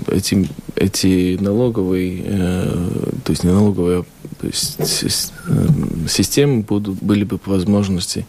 [0.06, 4.06] эти, эти налоговые, э, то есть не налоговые,
[4.40, 5.66] то есть э,
[6.08, 8.26] системы будут, были бы по возможности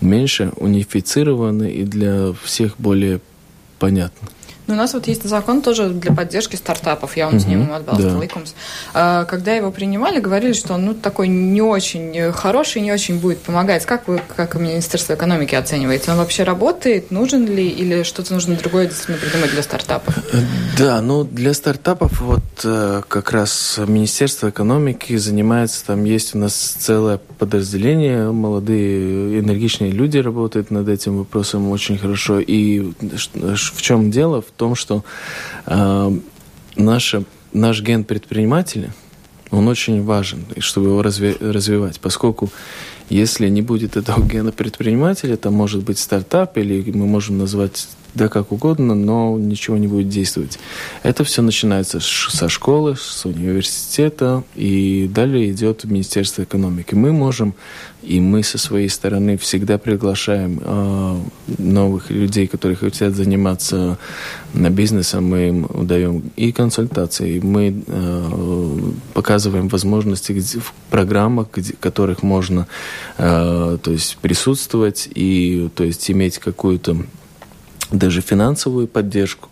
[0.00, 3.20] меньше унифицированы и для всех более
[3.80, 4.28] понятны.
[4.68, 8.20] Ну, у нас вот есть закон тоже для поддержки стартапов, я вам с ним отбалтал
[8.92, 9.24] да.
[9.24, 13.86] Когда его принимали, говорили, что он ну, такой не очень хороший, не очень будет помогать.
[13.86, 16.12] Как вы, как Министерство экономики оцениваете?
[16.12, 17.10] Он вообще работает?
[17.10, 17.66] Нужен ли?
[17.66, 20.14] Или что-то нужно другое действительно придумать для стартапов?
[20.76, 26.54] Да, ну для стартапов вот э, как раз Министерство экономики занимается, там есть у нас
[26.54, 32.38] целое подразделение, молодые энергичные люди работают над этим вопросом очень хорошо.
[32.38, 34.42] И в чем дело?
[34.42, 35.04] В том, что
[35.66, 36.18] э,
[36.76, 38.92] наша, наш ген предпринимателя,
[39.50, 42.50] он очень важен, чтобы его разви развивать, поскольку
[43.08, 48.28] если не будет этого гена предпринимателя, это может быть стартап, или мы можем назвать да
[48.28, 50.58] как угодно, но ничего не будет действовать.
[51.02, 56.94] Это все начинается со школы, с университета, и далее идет Министерство экономики.
[56.94, 57.54] Мы можем,
[58.02, 61.20] и мы со своей стороны всегда приглашаем э,
[61.58, 63.98] новых людей, которые хотят заниматься
[64.52, 68.78] бизнесом, мы им даем и консультации, мы э,
[69.14, 72.66] показываем возможности где, в программах, где, в которых можно
[73.16, 76.96] э, то есть присутствовать и то есть иметь какую-то
[77.90, 79.48] даже финансовую поддержку,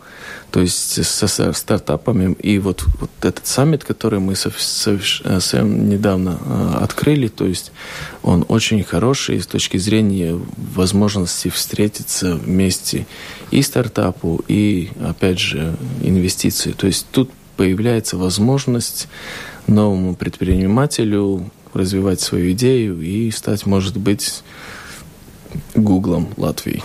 [0.51, 2.35] то есть со стартапами.
[2.35, 7.73] И вот, вот этот саммит, который мы совсем недавно э, открыли, то есть
[8.23, 13.07] он очень хороший с точки зрения возможности встретиться вместе
[13.51, 16.73] и стартапу, и, опять же, инвестиции.
[16.73, 19.09] То есть тут появляется возможность
[19.67, 24.43] новому предпринимателю развивать свою идею и стать, может быть,
[25.75, 26.83] Гуглом Латвии.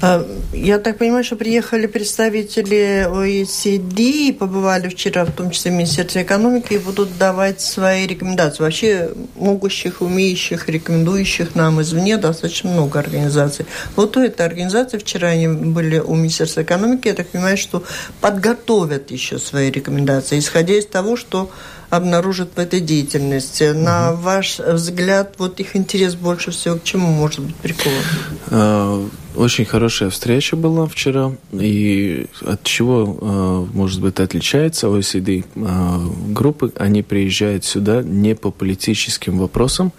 [0.00, 6.22] А, я так понимаю, что приехали представители OECD, побывали вчера, в том числе в Министерстве
[6.22, 8.62] экономики, и будут давать свои рекомендации.
[8.62, 13.66] Вообще могущих, умеющих, рекомендующих нам извне достаточно много организаций.
[13.96, 17.82] Вот у этой организации вчера они были у Министерства экономики, я так понимаю, что
[18.20, 21.50] подготовят еще свои рекомендации, исходя из того, что
[21.90, 23.72] обнаружат в этой деятельности.
[23.72, 29.10] На ваш взгляд, вот их интерес больше всего к чему может быть прикован?
[29.36, 31.32] Очень хорошая встреча была вчера.
[31.52, 36.72] И от чего, а, может быть, отличается OECD а, группы?
[36.76, 39.92] Они приезжают сюда не по политическим вопросам.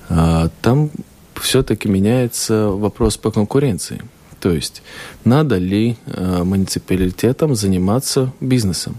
[0.07, 0.89] там
[1.35, 3.99] все-таки меняется вопрос по конкуренции.
[4.47, 4.81] То есть
[5.25, 8.95] надо ли э, муниципалитетам заниматься бизнесом?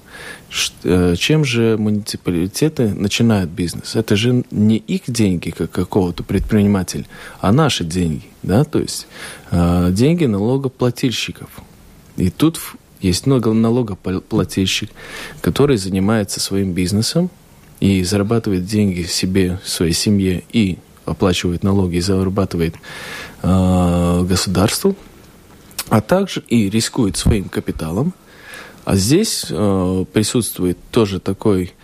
[0.50, 3.96] Ш, э, чем же муниципалитеты начинают бизнес?
[3.96, 7.06] Это же не их деньги, как какого-то предпринимателя,
[7.40, 8.26] а наши деньги.
[8.42, 8.64] Да?
[8.64, 9.06] То есть
[9.50, 11.48] э, деньги налогоплательщиков.
[12.18, 12.60] И тут
[13.00, 14.90] есть много налогоплательщик,
[15.40, 17.30] который занимается своим бизнесом
[17.80, 20.76] и зарабатывает деньги себе, своей семье и
[21.08, 22.74] оплачивает налоги и зарабатывает
[23.42, 24.94] э, государству,
[25.90, 28.12] а также и рискует своим капиталом.
[28.84, 31.74] А здесь э, присутствует тоже такой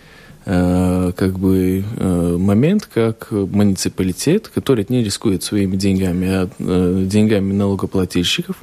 [0.46, 7.52] э, как бы э, момент, как муниципалитет, который не рискует своими деньгами, а э, деньгами
[7.52, 8.56] налогоплательщиков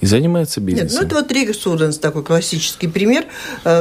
[0.00, 0.88] и занимается бизнесом.
[0.88, 3.24] Нет, ну это вот Рига Суденс такой классический пример.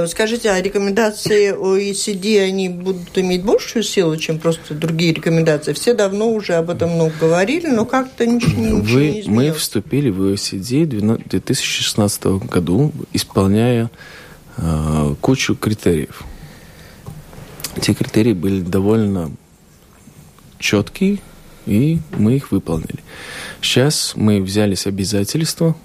[0.08, 5.74] Скажите, а рекомендации OECD, они будут иметь большую силу, чем просто другие рекомендации?
[5.74, 9.28] Все давно уже об этом много говорили, но как-то ничего, ничего Вы, не изменилось.
[9.28, 13.90] Мы вступили в OECD в 2016 году, исполняя
[14.58, 16.24] э, кучу критериев.
[17.82, 19.32] Те критерии были довольно
[20.60, 21.20] четкие,
[21.66, 23.00] и мы их выполнили.
[23.62, 25.76] Сейчас мы взялись обязательства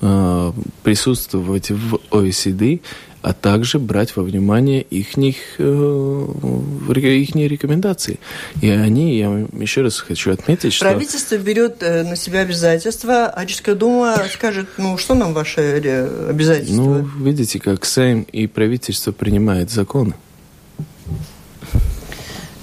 [0.00, 2.80] э, присутствовать в OECD
[3.22, 8.18] а также брать во внимание их, их, их рекомендации.
[8.60, 10.86] И они, я еще раз хочу отметить, что...
[10.86, 16.30] Правительство берет э, на себя обязательства, а Чешская Дума скажет, ну, что нам ваши э,
[16.30, 16.82] обязательства?
[16.82, 20.14] Ну, видите, как Сейм и правительство принимают законы.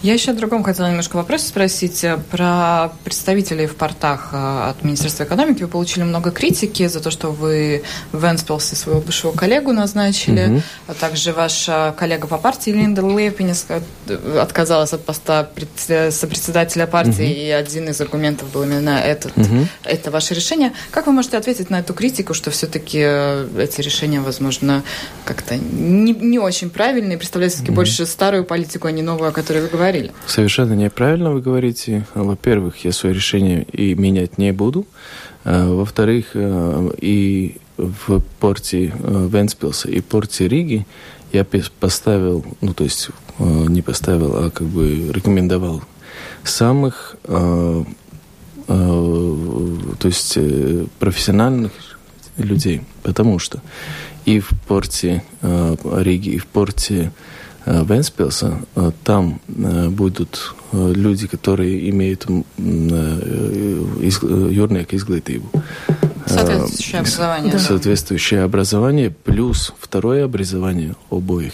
[0.08, 2.01] Я еще о другом хотела немножко вопрос спросить.
[2.05, 5.64] Э, про представителей в портах э, от Министерства экономики.
[5.64, 7.84] Вы получили много критики за то, что вы
[8.14, 10.45] в Энспилсе своего бывшего коллегу назначили.
[10.47, 10.62] Угу.
[10.88, 13.82] А также ваша коллега по партии Линда Лепинис э,
[14.39, 17.24] отказалась от поста сопредседателя партии.
[17.24, 17.41] Угу.
[17.41, 19.38] И один из аргументов был именно этот.
[19.38, 19.68] Угу.
[19.84, 20.72] Это ваше решение.
[20.89, 24.84] Как вы можете ответить на эту критику, что все-таки эти решения, возможно,
[25.26, 27.82] как-то не, не очень правильные, представляют все-таки угу.
[27.82, 29.97] больше старую политику, а не новую, о которой вы говорите?
[29.98, 30.14] Говорили.
[30.28, 32.06] Совершенно неправильно вы говорите.
[32.14, 34.86] Во-первых, я свое решение и менять не буду.
[35.43, 40.86] А, во-вторых, э, и в порте э, Венспилса и порте Риги
[41.32, 41.45] я
[41.80, 45.82] поставил, ну то есть э, не поставил, а как бы рекомендовал
[46.43, 47.86] самых, то
[50.04, 50.38] есть
[51.00, 51.72] профессиональных
[52.38, 53.62] людей, потому что
[54.26, 57.12] и в порте Риги, и в порте
[57.68, 62.26] Венспилса, э, там э, будут люди, которые имеют
[62.57, 65.49] юрnieku изглытыву.
[66.26, 67.51] Соответствующее образование.
[67.51, 67.59] Да.
[67.59, 71.53] Соответствующее образование плюс второе образование обоих.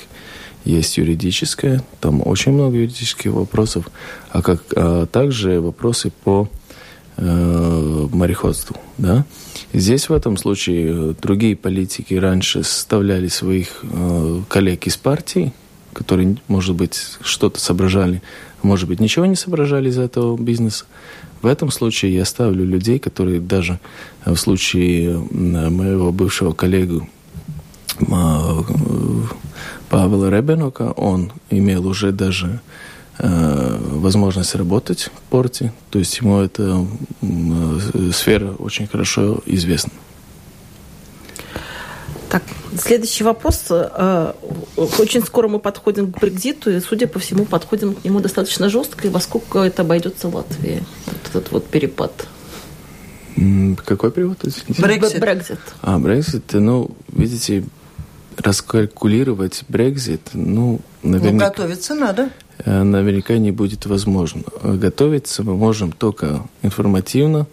[0.65, 3.89] Есть юридическое, там очень много юридических вопросов,
[4.31, 6.49] а, как, а также вопросы по
[7.17, 8.77] э, мореходству.
[8.97, 9.25] Да?
[9.73, 15.53] Здесь в этом случае другие политики раньше составляли своих э, коллег из партии,
[15.93, 18.21] которые, может быть, что-то соображали,
[18.61, 20.85] может быть, ничего не соображали из этого бизнеса.
[21.41, 23.79] В этом случае я ставлю людей, которые даже
[24.25, 27.07] в случае моего бывшего коллегу
[29.89, 32.61] Павла Ребенока, он имел уже даже
[33.19, 36.85] э, возможность работать в порте, то есть ему эта
[38.11, 39.91] сфера очень хорошо известна.
[42.33, 42.41] Так,
[42.79, 43.65] следующий вопрос.
[43.69, 44.33] Э,
[44.75, 49.05] очень скоро мы подходим к Брекзиту, и, судя по всему, подходим к нему достаточно жестко.
[49.07, 50.83] И во сколько это обойдется Латвии?
[51.05, 52.27] Вот этот вот перепад.
[53.85, 54.39] Какой перевод?
[54.79, 55.19] Брексит.
[55.19, 55.59] Брекзит.
[55.83, 56.53] А, Брексит.
[56.53, 57.65] Ну, видите,
[58.37, 61.33] раскалькулировать Брекзит, ну, наверняка...
[61.33, 62.29] Ну, готовиться надо.
[62.65, 64.41] Э, наверняка не будет возможно.
[64.63, 67.45] Готовиться мы можем только информативно,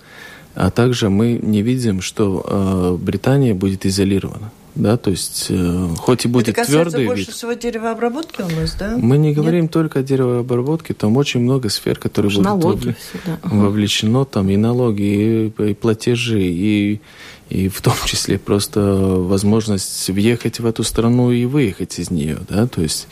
[0.54, 6.24] а также мы не видим, что э, Британия будет изолирована да, то есть э, хоть
[6.24, 7.34] и будет Это твердый больше вид.
[7.34, 8.96] всего деревообработки у нас, да?
[8.96, 9.72] Мы не говорим Нет?
[9.72, 12.96] только о деревообработке, там очень много сфер, которые будут налоги вовле...
[13.42, 17.00] вовлечено, там и налоги, и, и платежи, и,
[17.48, 22.66] и в том числе просто возможность въехать в эту страну и выехать из нее, да,
[22.66, 23.08] то есть,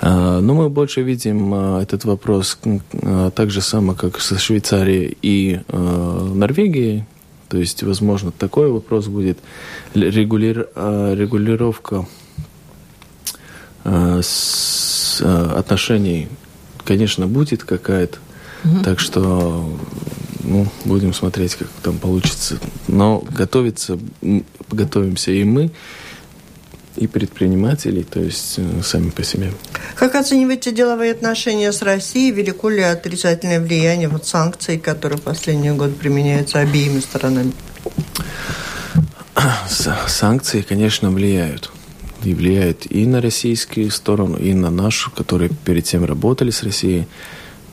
[0.00, 5.16] э, но мы больше видим э, этот вопрос э, так же само, как со Швейцарией
[5.22, 7.04] и э, Норвегией,
[7.54, 9.38] то есть, возможно, такой вопрос будет.
[9.94, 12.04] Регулир, а, регулировка
[13.84, 16.26] а, с а, отношений,
[16.84, 18.18] конечно, будет какая-то.
[18.64, 18.82] Угу.
[18.82, 19.72] Так что
[20.42, 22.58] ну, будем смотреть, как там получится.
[22.88, 24.00] Но готовиться,
[24.72, 25.70] готовимся и мы,
[26.96, 29.52] и предпринимателей, то есть э, сами по себе.
[29.94, 32.30] Как оцениваете деловые отношения с Россией?
[32.30, 37.52] Велико ли отрицательное влияние вот санкций, которые в последние годы применяются обеими сторонами?
[40.06, 41.72] Санкции, конечно, влияют.
[42.22, 47.06] И влияют и на российскую сторону, и на нашу, которые перед тем работали с Россией.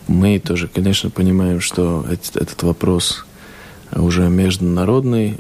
[0.08, 3.26] Мы тоже, конечно, понимаем, что этот, этот вопрос
[3.96, 5.38] уже международный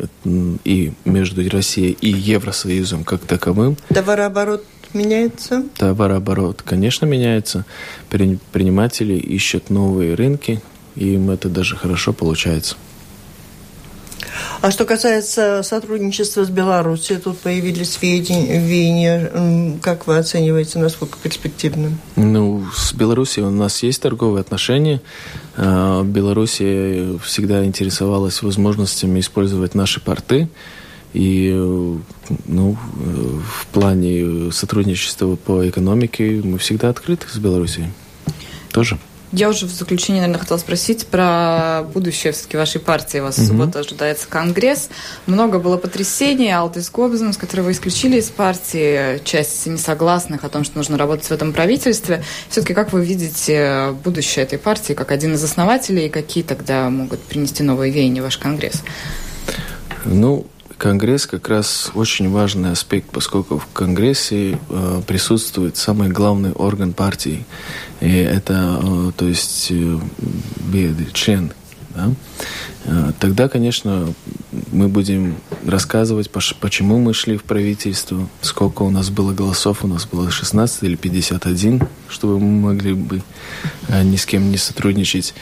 [0.63, 3.77] и между Россией и Евросоюзом как таковым.
[3.89, 5.65] Товарооборот меняется?
[5.77, 7.65] Товарооборот, конечно, меняется.
[8.09, 10.61] Предприниматели ищут новые рынки,
[10.95, 12.75] и им это даже хорошо получается.
[14.61, 19.79] А что касается сотрудничества с Беларусью, тут появились веяния.
[19.81, 21.97] Как вы оцениваете, насколько перспективным?
[22.15, 25.01] Ну, с Беларусью у нас есть торговые отношения.
[25.57, 30.47] А, Беларусь всегда интересовалась возможностями использовать наши порты.
[31.13, 31.51] И
[32.45, 37.91] ну, в плане сотрудничества по экономике мы всегда открыты с Беларусью.
[38.71, 38.99] Тоже.
[39.31, 43.19] Я уже в заключение, наверное, хотела спросить про будущее все-таки вашей партии.
[43.19, 43.43] У вас mm-hmm.
[43.43, 44.89] в субботу ожидается конгресс.
[45.25, 46.51] Много было потрясений.
[46.51, 51.31] Алтис Гобзенс, которого вы исключили из партии, часть несогласных о том, что нужно работать в
[51.31, 52.23] этом правительстве.
[52.49, 57.21] Все-таки как вы видите будущее этой партии как один из основателей, и какие тогда могут
[57.21, 58.83] принести новые веяния в ваш конгресс?
[60.03, 60.45] Ну,
[60.81, 67.45] Конгресс как раз очень важный аспект, поскольку в Конгрессе э, присутствует самый главный орган партии.
[67.99, 69.99] И это, э, то есть, э,
[71.13, 71.53] член.
[71.95, 72.11] Да?
[72.85, 74.11] Э, тогда, конечно,
[74.71, 75.35] мы будем
[75.67, 80.81] рассказывать, почему мы шли в правительство, сколько у нас было голосов, у нас было 16
[80.81, 83.21] или 51, чтобы мы могли бы
[83.87, 85.35] э, ни с кем не сотрудничать.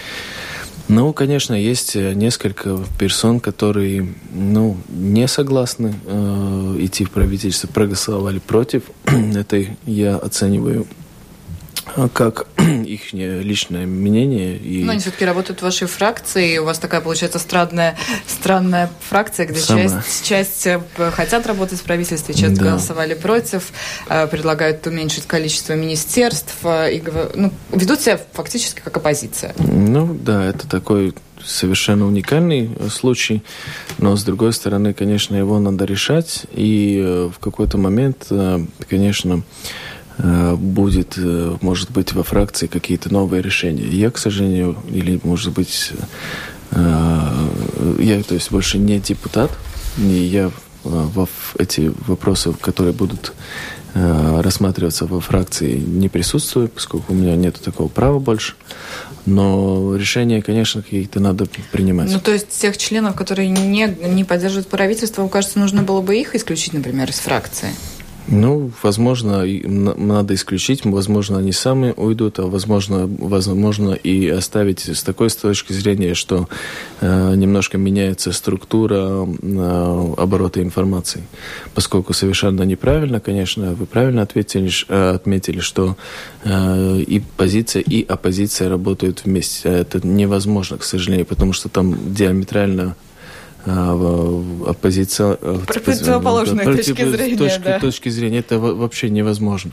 [0.89, 8.39] Ну, конечно, есть э, несколько персон, которые ну, не согласны э, идти в правительство, проголосовали
[8.39, 8.83] против.
[9.05, 10.87] Это я оцениваю
[12.13, 14.57] как их личное мнение.
[14.57, 14.83] И...
[14.83, 19.45] Но они все-таки работают в вашей фракции, и у вас такая, получается, странная, странная фракция,
[19.45, 19.89] где Самая...
[19.89, 20.81] часть, часть э,
[21.11, 22.65] хотят работать в правительстве, часть да.
[22.65, 23.71] голосовали против,
[24.07, 27.03] э, предлагают уменьшить количество министерств, э, и
[27.35, 29.53] ну, ведут себя фактически как оппозиция.
[29.57, 31.13] Ну да, это такой
[31.43, 33.43] совершенно уникальный случай,
[33.97, 38.27] но с другой стороны, конечно, его надо решать, и в какой-то момент,
[38.89, 39.43] конечно,
[40.55, 43.87] будет, э, может быть, во фракции какие-то новые решения.
[43.87, 45.93] Я, к сожалению, или, может быть,
[46.71, 47.47] э,
[47.99, 49.51] я, то есть, больше не депутат,
[49.97, 50.51] и я
[50.83, 53.33] во эти вопросы, которые будут
[53.93, 58.53] рассматриваться во фракции, не присутствую, поскольку у меня нет такого права больше.
[59.25, 62.11] Но решения, конечно, какие-то надо принимать.
[62.11, 66.15] Ну, то есть тех членов, которые не, не поддерживают правительство, вам кажется, нужно было бы
[66.15, 67.69] их исключить, например, из фракции?
[68.31, 75.29] Ну, возможно, надо исключить, возможно, они сами уйдут, а возможно, возможно и оставить с такой
[75.29, 76.47] точки зрения, что
[77.01, 81.23] э, немножко меняется структура э, оборота информации.
[81.73, 85.97] Поскольку совершенно неправильно, конечно, вы правильно ответили, э, отметили, что
[86.43, 89.69] э, и позиция, и оппозиция работают вместе.
[89.69, 93.08] Это невозможно, к сожалению, потому что там диаметрально а,
[93.65, 95.37] оппозиция...
[95.41, 97.79] Э, Противоположной да, точки зрения, точки, да.
[97.79, 99.71] точки зрения это вообще невозможно.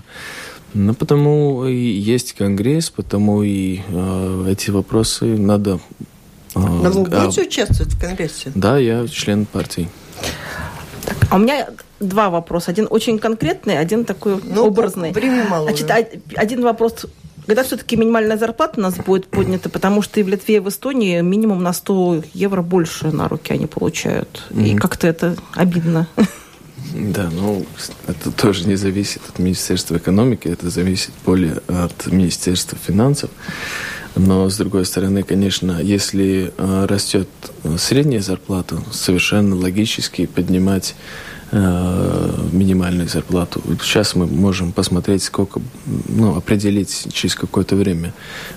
[0.74, 5.78] Ну, потому и есть Конгресс, потому и э, эти вопросы надо...
[6.54, 8.52] Э, Но вы будете а, участвовать в Конгрессе?
[8.54, 9.88] Да, я член партии.
[11.04, 11.68] Так, а у меня
[12.00, 12.72] два вопроса.
[12.72, 15.14] Один очень конкретный, один такой ну, образный.
[15.48, 15.70] Мало.
[15.70, 15.90] Значит,
[16.34, 17.06] один вопрос
[17.46, 20.68] когда все-таки минимальная зарплата у нас будет поднята, потому что и в Литве, и в
[20.68, 24.44] Эстонии минимум на 100 евро больше на руки они получают.
[24.50, 24.68] Mm-hmm.
[24.68, 26.08] И как-то это обидно.
[26.94, 27.66] Да, ну,
[28.06, 33.30] это тоже не зависит от Министерства экономики, это зависит более от Министерства финансов.
[34.14, 37.28] Но, с другой стороны, конечно, если э, растет
[37.76, 43.62] средняя зарплата, совершенно логически поднимать Э, минимальную зарплату.
[43.82, 45.60] Сейчас мы можем посмотреть, сколько,
[46.08, 48.12] ну, определить через какое-то время,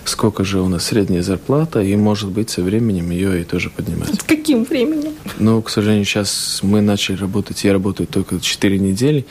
[0.06, 4.16] сколько же у нас средняя зарплата, и, может быть, со временем ее и тоже поднимать.
[4.16, 5.14] С каким временем?
[5.38, 9.26] Ну, к сожалению, сейчас мы начали работать, я работаю только 4 недели.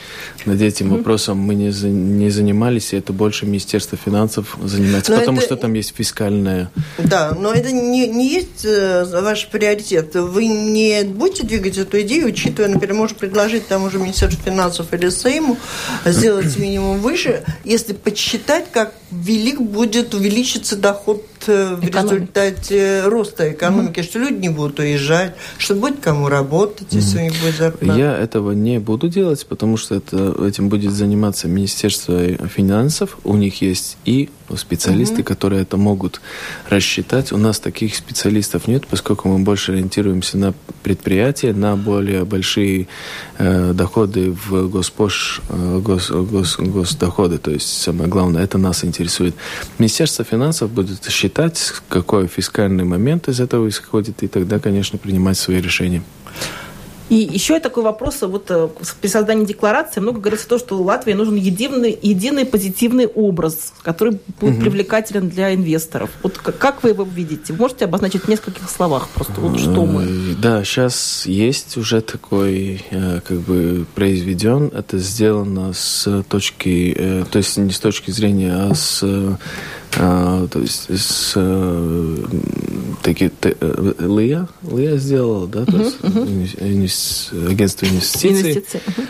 [0.46, 0.96] Над этим mm-hmm.
[0.96, 5.46] вопросом мы не, за, не занимались, и это больше Министерство финансов занимается, но потому это...
[5.46, 6.70] что там есть фискальная...
[6.98, 10.14] Да, но это не, не есть э, ваш приоритет.
[10.14, 14.92] Вы не будете двигать эту идею, учитывая, например, может предложить предложить тому же Министерству финансов
[14.92, 15.56] или Сейму
[16.04, 22.14] сделать минимум выше, если подсчитать, как велик будет увеличиться доход в Экономи.
[22.14, 24.02] результате роста экономики, mm-hmm.
[24.02, 27.20] что люди не будут уезжать, что будет кому работать, если mm-hmm.
[27.20, 27.98] у них будет зарплата.
[27.98, 32.18] Я этого не буду делать, потому что это, этим будет заниматься Министерство
[32.48, 33.18] финансов.
[33.24, 35.24] У них есть и специалисты, mm-hmm.
[35.24, 36.20] которые это могут
[36.68, 37.32] рассчитать.
[37.32, 42.88] У нас таких специалистов нет, поскольку мы больше ориентируемся на предприятия, на более большие
[43.38, 47.38] э, доходы в госпош, э, гос, гос, госдоходы.
[47.38, 49.34] То есть самое главное, это нас интересует.
[49.78, 51.27] Министерство финансов будет считать,
[51.88, 56.02] какой фискальный момент из этого исходит, и тогда, конечно, принимать свои решения.
[57.08, 58.20] И еще такой вопрос.
[58.22, 58.68] Вот э,
[59.00, 64.18] при создании декларации много говорится о том, что Латвии нужен единый, единый позитивный образ, который
[64.40, 64.60] будет угу.
[64.62, 66.10] привлекателен для инвесторов.
[66.22, 67.52] Вот как вы его видите?
[67.52, 70.02] Можете обозначить в нескольких словах просто, вот что мы?
[70.02, 74.70] Э, да, сейчас есть уже такой, э, как бы, произведен.
[74.74, 79.02] Это сделано с точки, то есть не с точки зрения, а с
[79.96, 82.16] а, то есть с э,
[83.02, 87.50] такие э, Лия, Лия сделала, да, то есть uh-huh.
[87.50, 88.30] агентство инвестиций.
[88.30, 88.80] Инвестиции.
[88.86, 89.06] Uh-huh.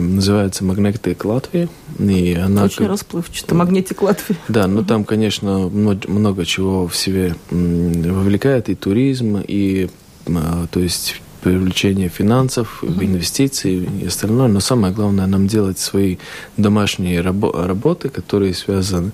[0.00, 1.68] Называется Magnetic Латвия.
[1.98, 2.88] И она Очень как...
[2.90, 3.54] расплывчато.
[3.54, 4.36] Магнитик Латвии.
[4.48, 9.90] Да, но там, конечно, много, много чего в себе вовлекает и туризм, и
[10.28, 13.04] а, то есть привлечение финансов, uh-huh.
[13.04, 14.46] инвестиций и остальное.
[14.46, 16.18] Но самое главное нам делать свои
[16.56, 19.12] домашние рабо- работы, которые связаны э,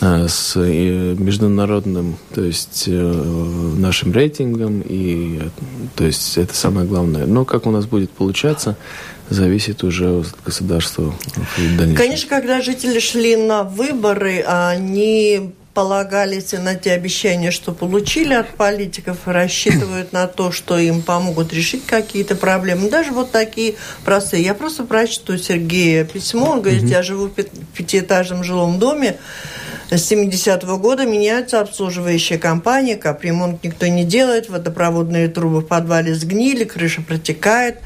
[0.00, 5.40] с э, международным, то есть э, нашим рейтингом, и
[5.94, 7.26] то есть это самое главное.
[7.26, 8.76] Но как у нас будет получаться,
[9.30, 11.14] зависит уже от государства
[11.56, 11.96] в дальнейшем.
[11.96, 19.18] Конечно, когда жители шли на выборы, они полагались на те обещания, что получили от политиков,
[19.26, 22.88] рассчитывают на то, что им помогут решить какие-то проблемы.
[22.88, 24.42] Даже вот такие простые.
[24.42, 26.52] Я просто прочту Сергея письмо.
[26.52, 27.32] Он говорит, я живу в
[27.76, 29.18] пятиэтажном жилом доме.
[29.90, 36.64] С 70-го года меняются обслуживающие компании, капремонт никто не делает, водопроводные трубы в подвале сгнили,
[36.64, 37.78] крыша протекает.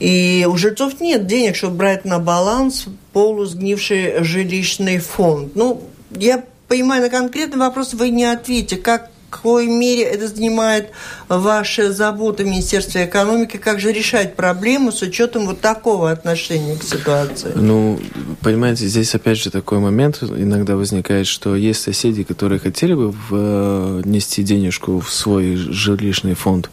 [0.00, 5.54] И у жильцов нет денег, чтобы брать на баланс полусгнивший жилищный фонд.
[5.54, 8.76] Ну, я понимаю, на конкретный вопрос вы не ответите.
[8.76, 10.90] Как какой мере это занимает
[11.28, 13.56] ваша забота Министерства экономики?
[13.56, 17.52] Как же решать проблему с учетом вот такого отношения к ситуации?
[17.54, 18.00] Ну,
[18.42, 24.42] понимаете, здесь опять же такой момент иногда возникает, что есть соседи, которые хотели бы внести
[24.42, 26.70] денежку в свой жилищный фонд,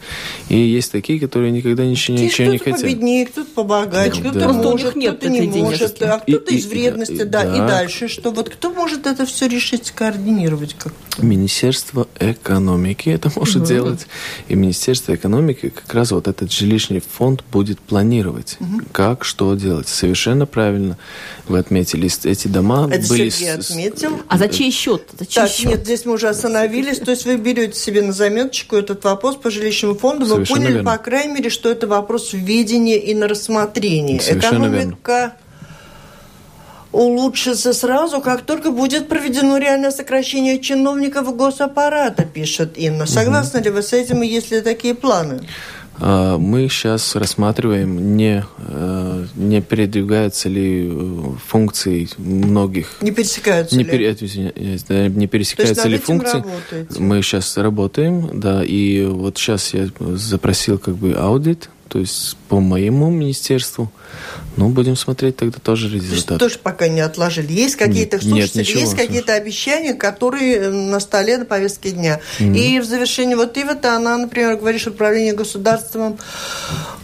[0.48, 2.78] и есть такие, которые никогда ничего, ничего не хотят.
[2.78, 4.52] Кто-то победнее, кто-то побогаче, да, кто-то да.
[4.52, 8.30] может, кто-то не может, а кто-то из вредности, и, да, да, и дальше что?
[8.30, 10.92] Вот кто может это все решить, скоординировать как?
[11.18, 13.66] Министерство экономики это может угу.
[13.66, 14.06] делать.
[14.48, 18.82] И Министерство экономики как раз вот этот жилищный фонд будет планировать, угу.
[18.92, 19.88] как, что делать.
[19.88, 20.96] Совершенно правильно
[21.48, 22.08] вы отметили.
[22.24, 23.28] Эти дома это были...
[23.28, 24.20] Сергей отметил.
[24.28, 25.08] А за чей счет?
[25.18, 25.66] За чей так, счет?
[25.66, 26.98] нет, здесь мы уже остановились.
[26.98, 30.26] То есть вы берете себе на заметочку этот вопрос по жилищному фонду.
[30.26, 30.92] Вы поняли, верно.
[30.92, 34.20] по крайней мере, что это вопрос введения и на рассмотрение.
[34.20, 35.34] Совершенно Экономика верно
[36.96, 43.06] улучшится сразу, как только будет проведено реальное сокращение чиновников госаппарата, пишет Инна.
[43.06, 43.64] Согласны угу.
[43.64, 45.40] ли вы с этим, и есть ли такие планы?
[45.98, 52.96] А, мы сейчас рассматриваем, не, э, не передвигаются ли э, функции многих...
[53.00, 53.90] Не пересекаются не ли?
[53.90, 54.16] Пере,
[55.10, 56.38] не пересекаются ли функции.
[56.38, 57.00] Работаете?
[57.00, 62.60] Мы сейчас работаем, да, и вот сейчас я запросил как бы аудит то есть по
[62.60, 63.90] моему министерству.
[64.56, 66.38] Ну, будем смотреть тогда тоже результат.
[66.38, 67.52] То тоже пока не отложили.
[67.52, 72.20] Есть какие-то, нет, слушатели, есть какие-то обещания, которые на столе на повестке дня.
[72.38, 72.56] Mm-hmm.
[72.56, 76.18] И в завершении вот Ива-то она, например, говорит, что управление государством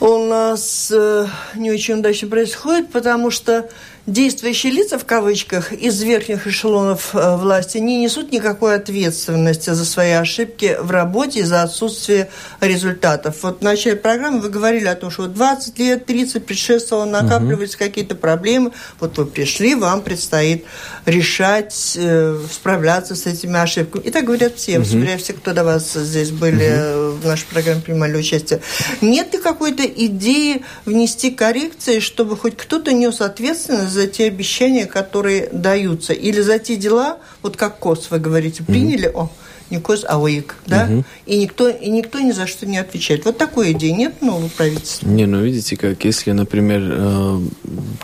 [0.01, 3.68] у нас э, не очень удачно происходит, потому что
[4.07, 10.11] действующие лица, в кавычках, из верхних эшелонов э, власти не несут никакой ответственности за свои
[10.13, 12.29] ошибки в работе и за отсутствие
[12.61, 13.37] результатов.
[13.43, 17.79] Вот в начале программы вы говорили о том, что 20 лет, 30 предшествовало, накапливались угу.
[17.79, 18.73] какие-то проблемы.
[18.99, 20.65] Вот вы пришли, вам предстоит
[21.07, 24.03] решать, э, справляться с этими ошибками.
[24.03, 24.87] И так говорят все, угу.
[25.19, 27.19] все, кто до вас здесь были угу.
[27.19, 28.61] в нашей программе, принимали участие.
[29.01, 35.49] Нет ли какой-то идеи внести коррекции, чтобы хоть кто-то нес ответственность за те обещания, которые
[35.53, 39.18] даются, или за те дела, вот как КОС, вы говорите, приняли, mm-hmm.
[39.18, 39.30] о,
[39.72, 41.05] не КОС, а ОИК, да, угу.
[41.24, 43.24] и, никто, и никто ни за что не отвечает.
[43.24, 45.09] Вот такой идеи нет нового правительства?
[45.09, 47.40] Не, ну видите как, если, например, э,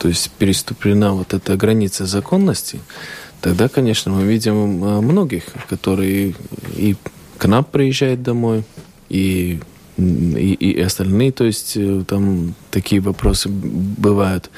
[0.01, 2.81] то есть переступлена вот эта граница законности,
[3.43, 6.35] тогда, конечно, мы видим э, многих, которые
[6.75, 6.97] и
[7.37, 8.65] к нам приезжают домой,
[9.11, 9.61] и
[9.99, 14.49] и, и остальные, то есть э, там такие вопросы бывают.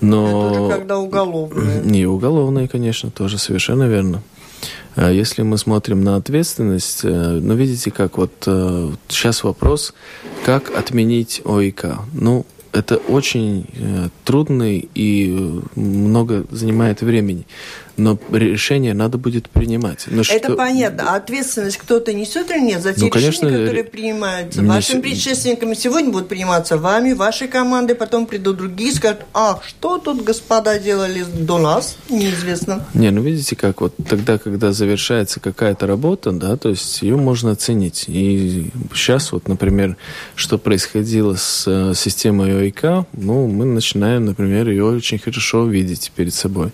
[0.00, 0.50] Но...
[0.50, 1.82] Это уже когда уголовные.
[1.84, 4.22] Не уголовные, конечно, тоже совершенно верно.
[4.96, 7.08] А если мы смотрим на ответственность, э,
[7.40, 8.32] ну, видите, как вот
[9.08, 9.94] сейчас э, вопрос,
[10.44, 11.84] как отменить ОИК.
[12.12, 13.66] Ну, это очень
[14.24, 17.46] трудный и много занимает времени
[17.98, 20.04] но решение надо будет принимать.
[20.06, 20.56] Но Это что...
[20.56, 21.12] понятно.
[21.12, 24.62] А ответственность кто-то несет или нет за те ну, конечно, решения, которые принимаются?
[24.62, 24.68] Не...
[24.68, 29.98] Вашими предшественниками сегодня будут приниматься вами, вашей командой, потом придут другие и скажут, ах, что
[29.98, 32.86] тут господа делали до нас, неизвестно.
[32.94, 37.50] Не, ну видите как, вот тогда, когда завершается какая-то работа, да, то есть ее можно
[37.50, 38.04] оценить.
[38.06, 39.96] И сейчас вот, например,
[40.36, 46.34] что происходило с э, системой ОИК, ну, мы начинаем, например, ее очень хорошо видеть перед
[46.34, 46.70] собой.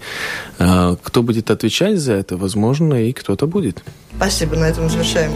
[0.59, 3.85] А, кто будет отвечать за это, возможно, и кто-то будет.
[4.17, 5.31] Спасибо, на этом завершаем.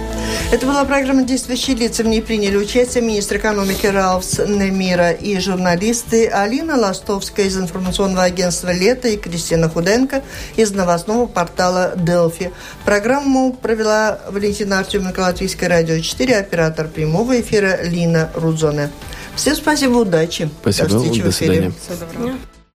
[0.51, 2.03] Это была программа «Действующие лица».
[2.03, 8.73] В ней приняли участие министр экономики Ралфс Немира и журналисты Алина Ластовская из информационного агентства
[8.73, 10.25] «Лето» и Кристина Худенко
[10.57, 12.51] из новостного портала «Делфи».
[12.85, 18.91] Программу провела Валентина Артеменко, Латвийское радио 4, оператор прямого эфира Лина Рудзоне.
[19.37, 20.51] Всем спасибо, удачи.
[20.61, 21.73] Спасибо, до, встречи до свидания.
[21.81, 22.37] Всего доброго.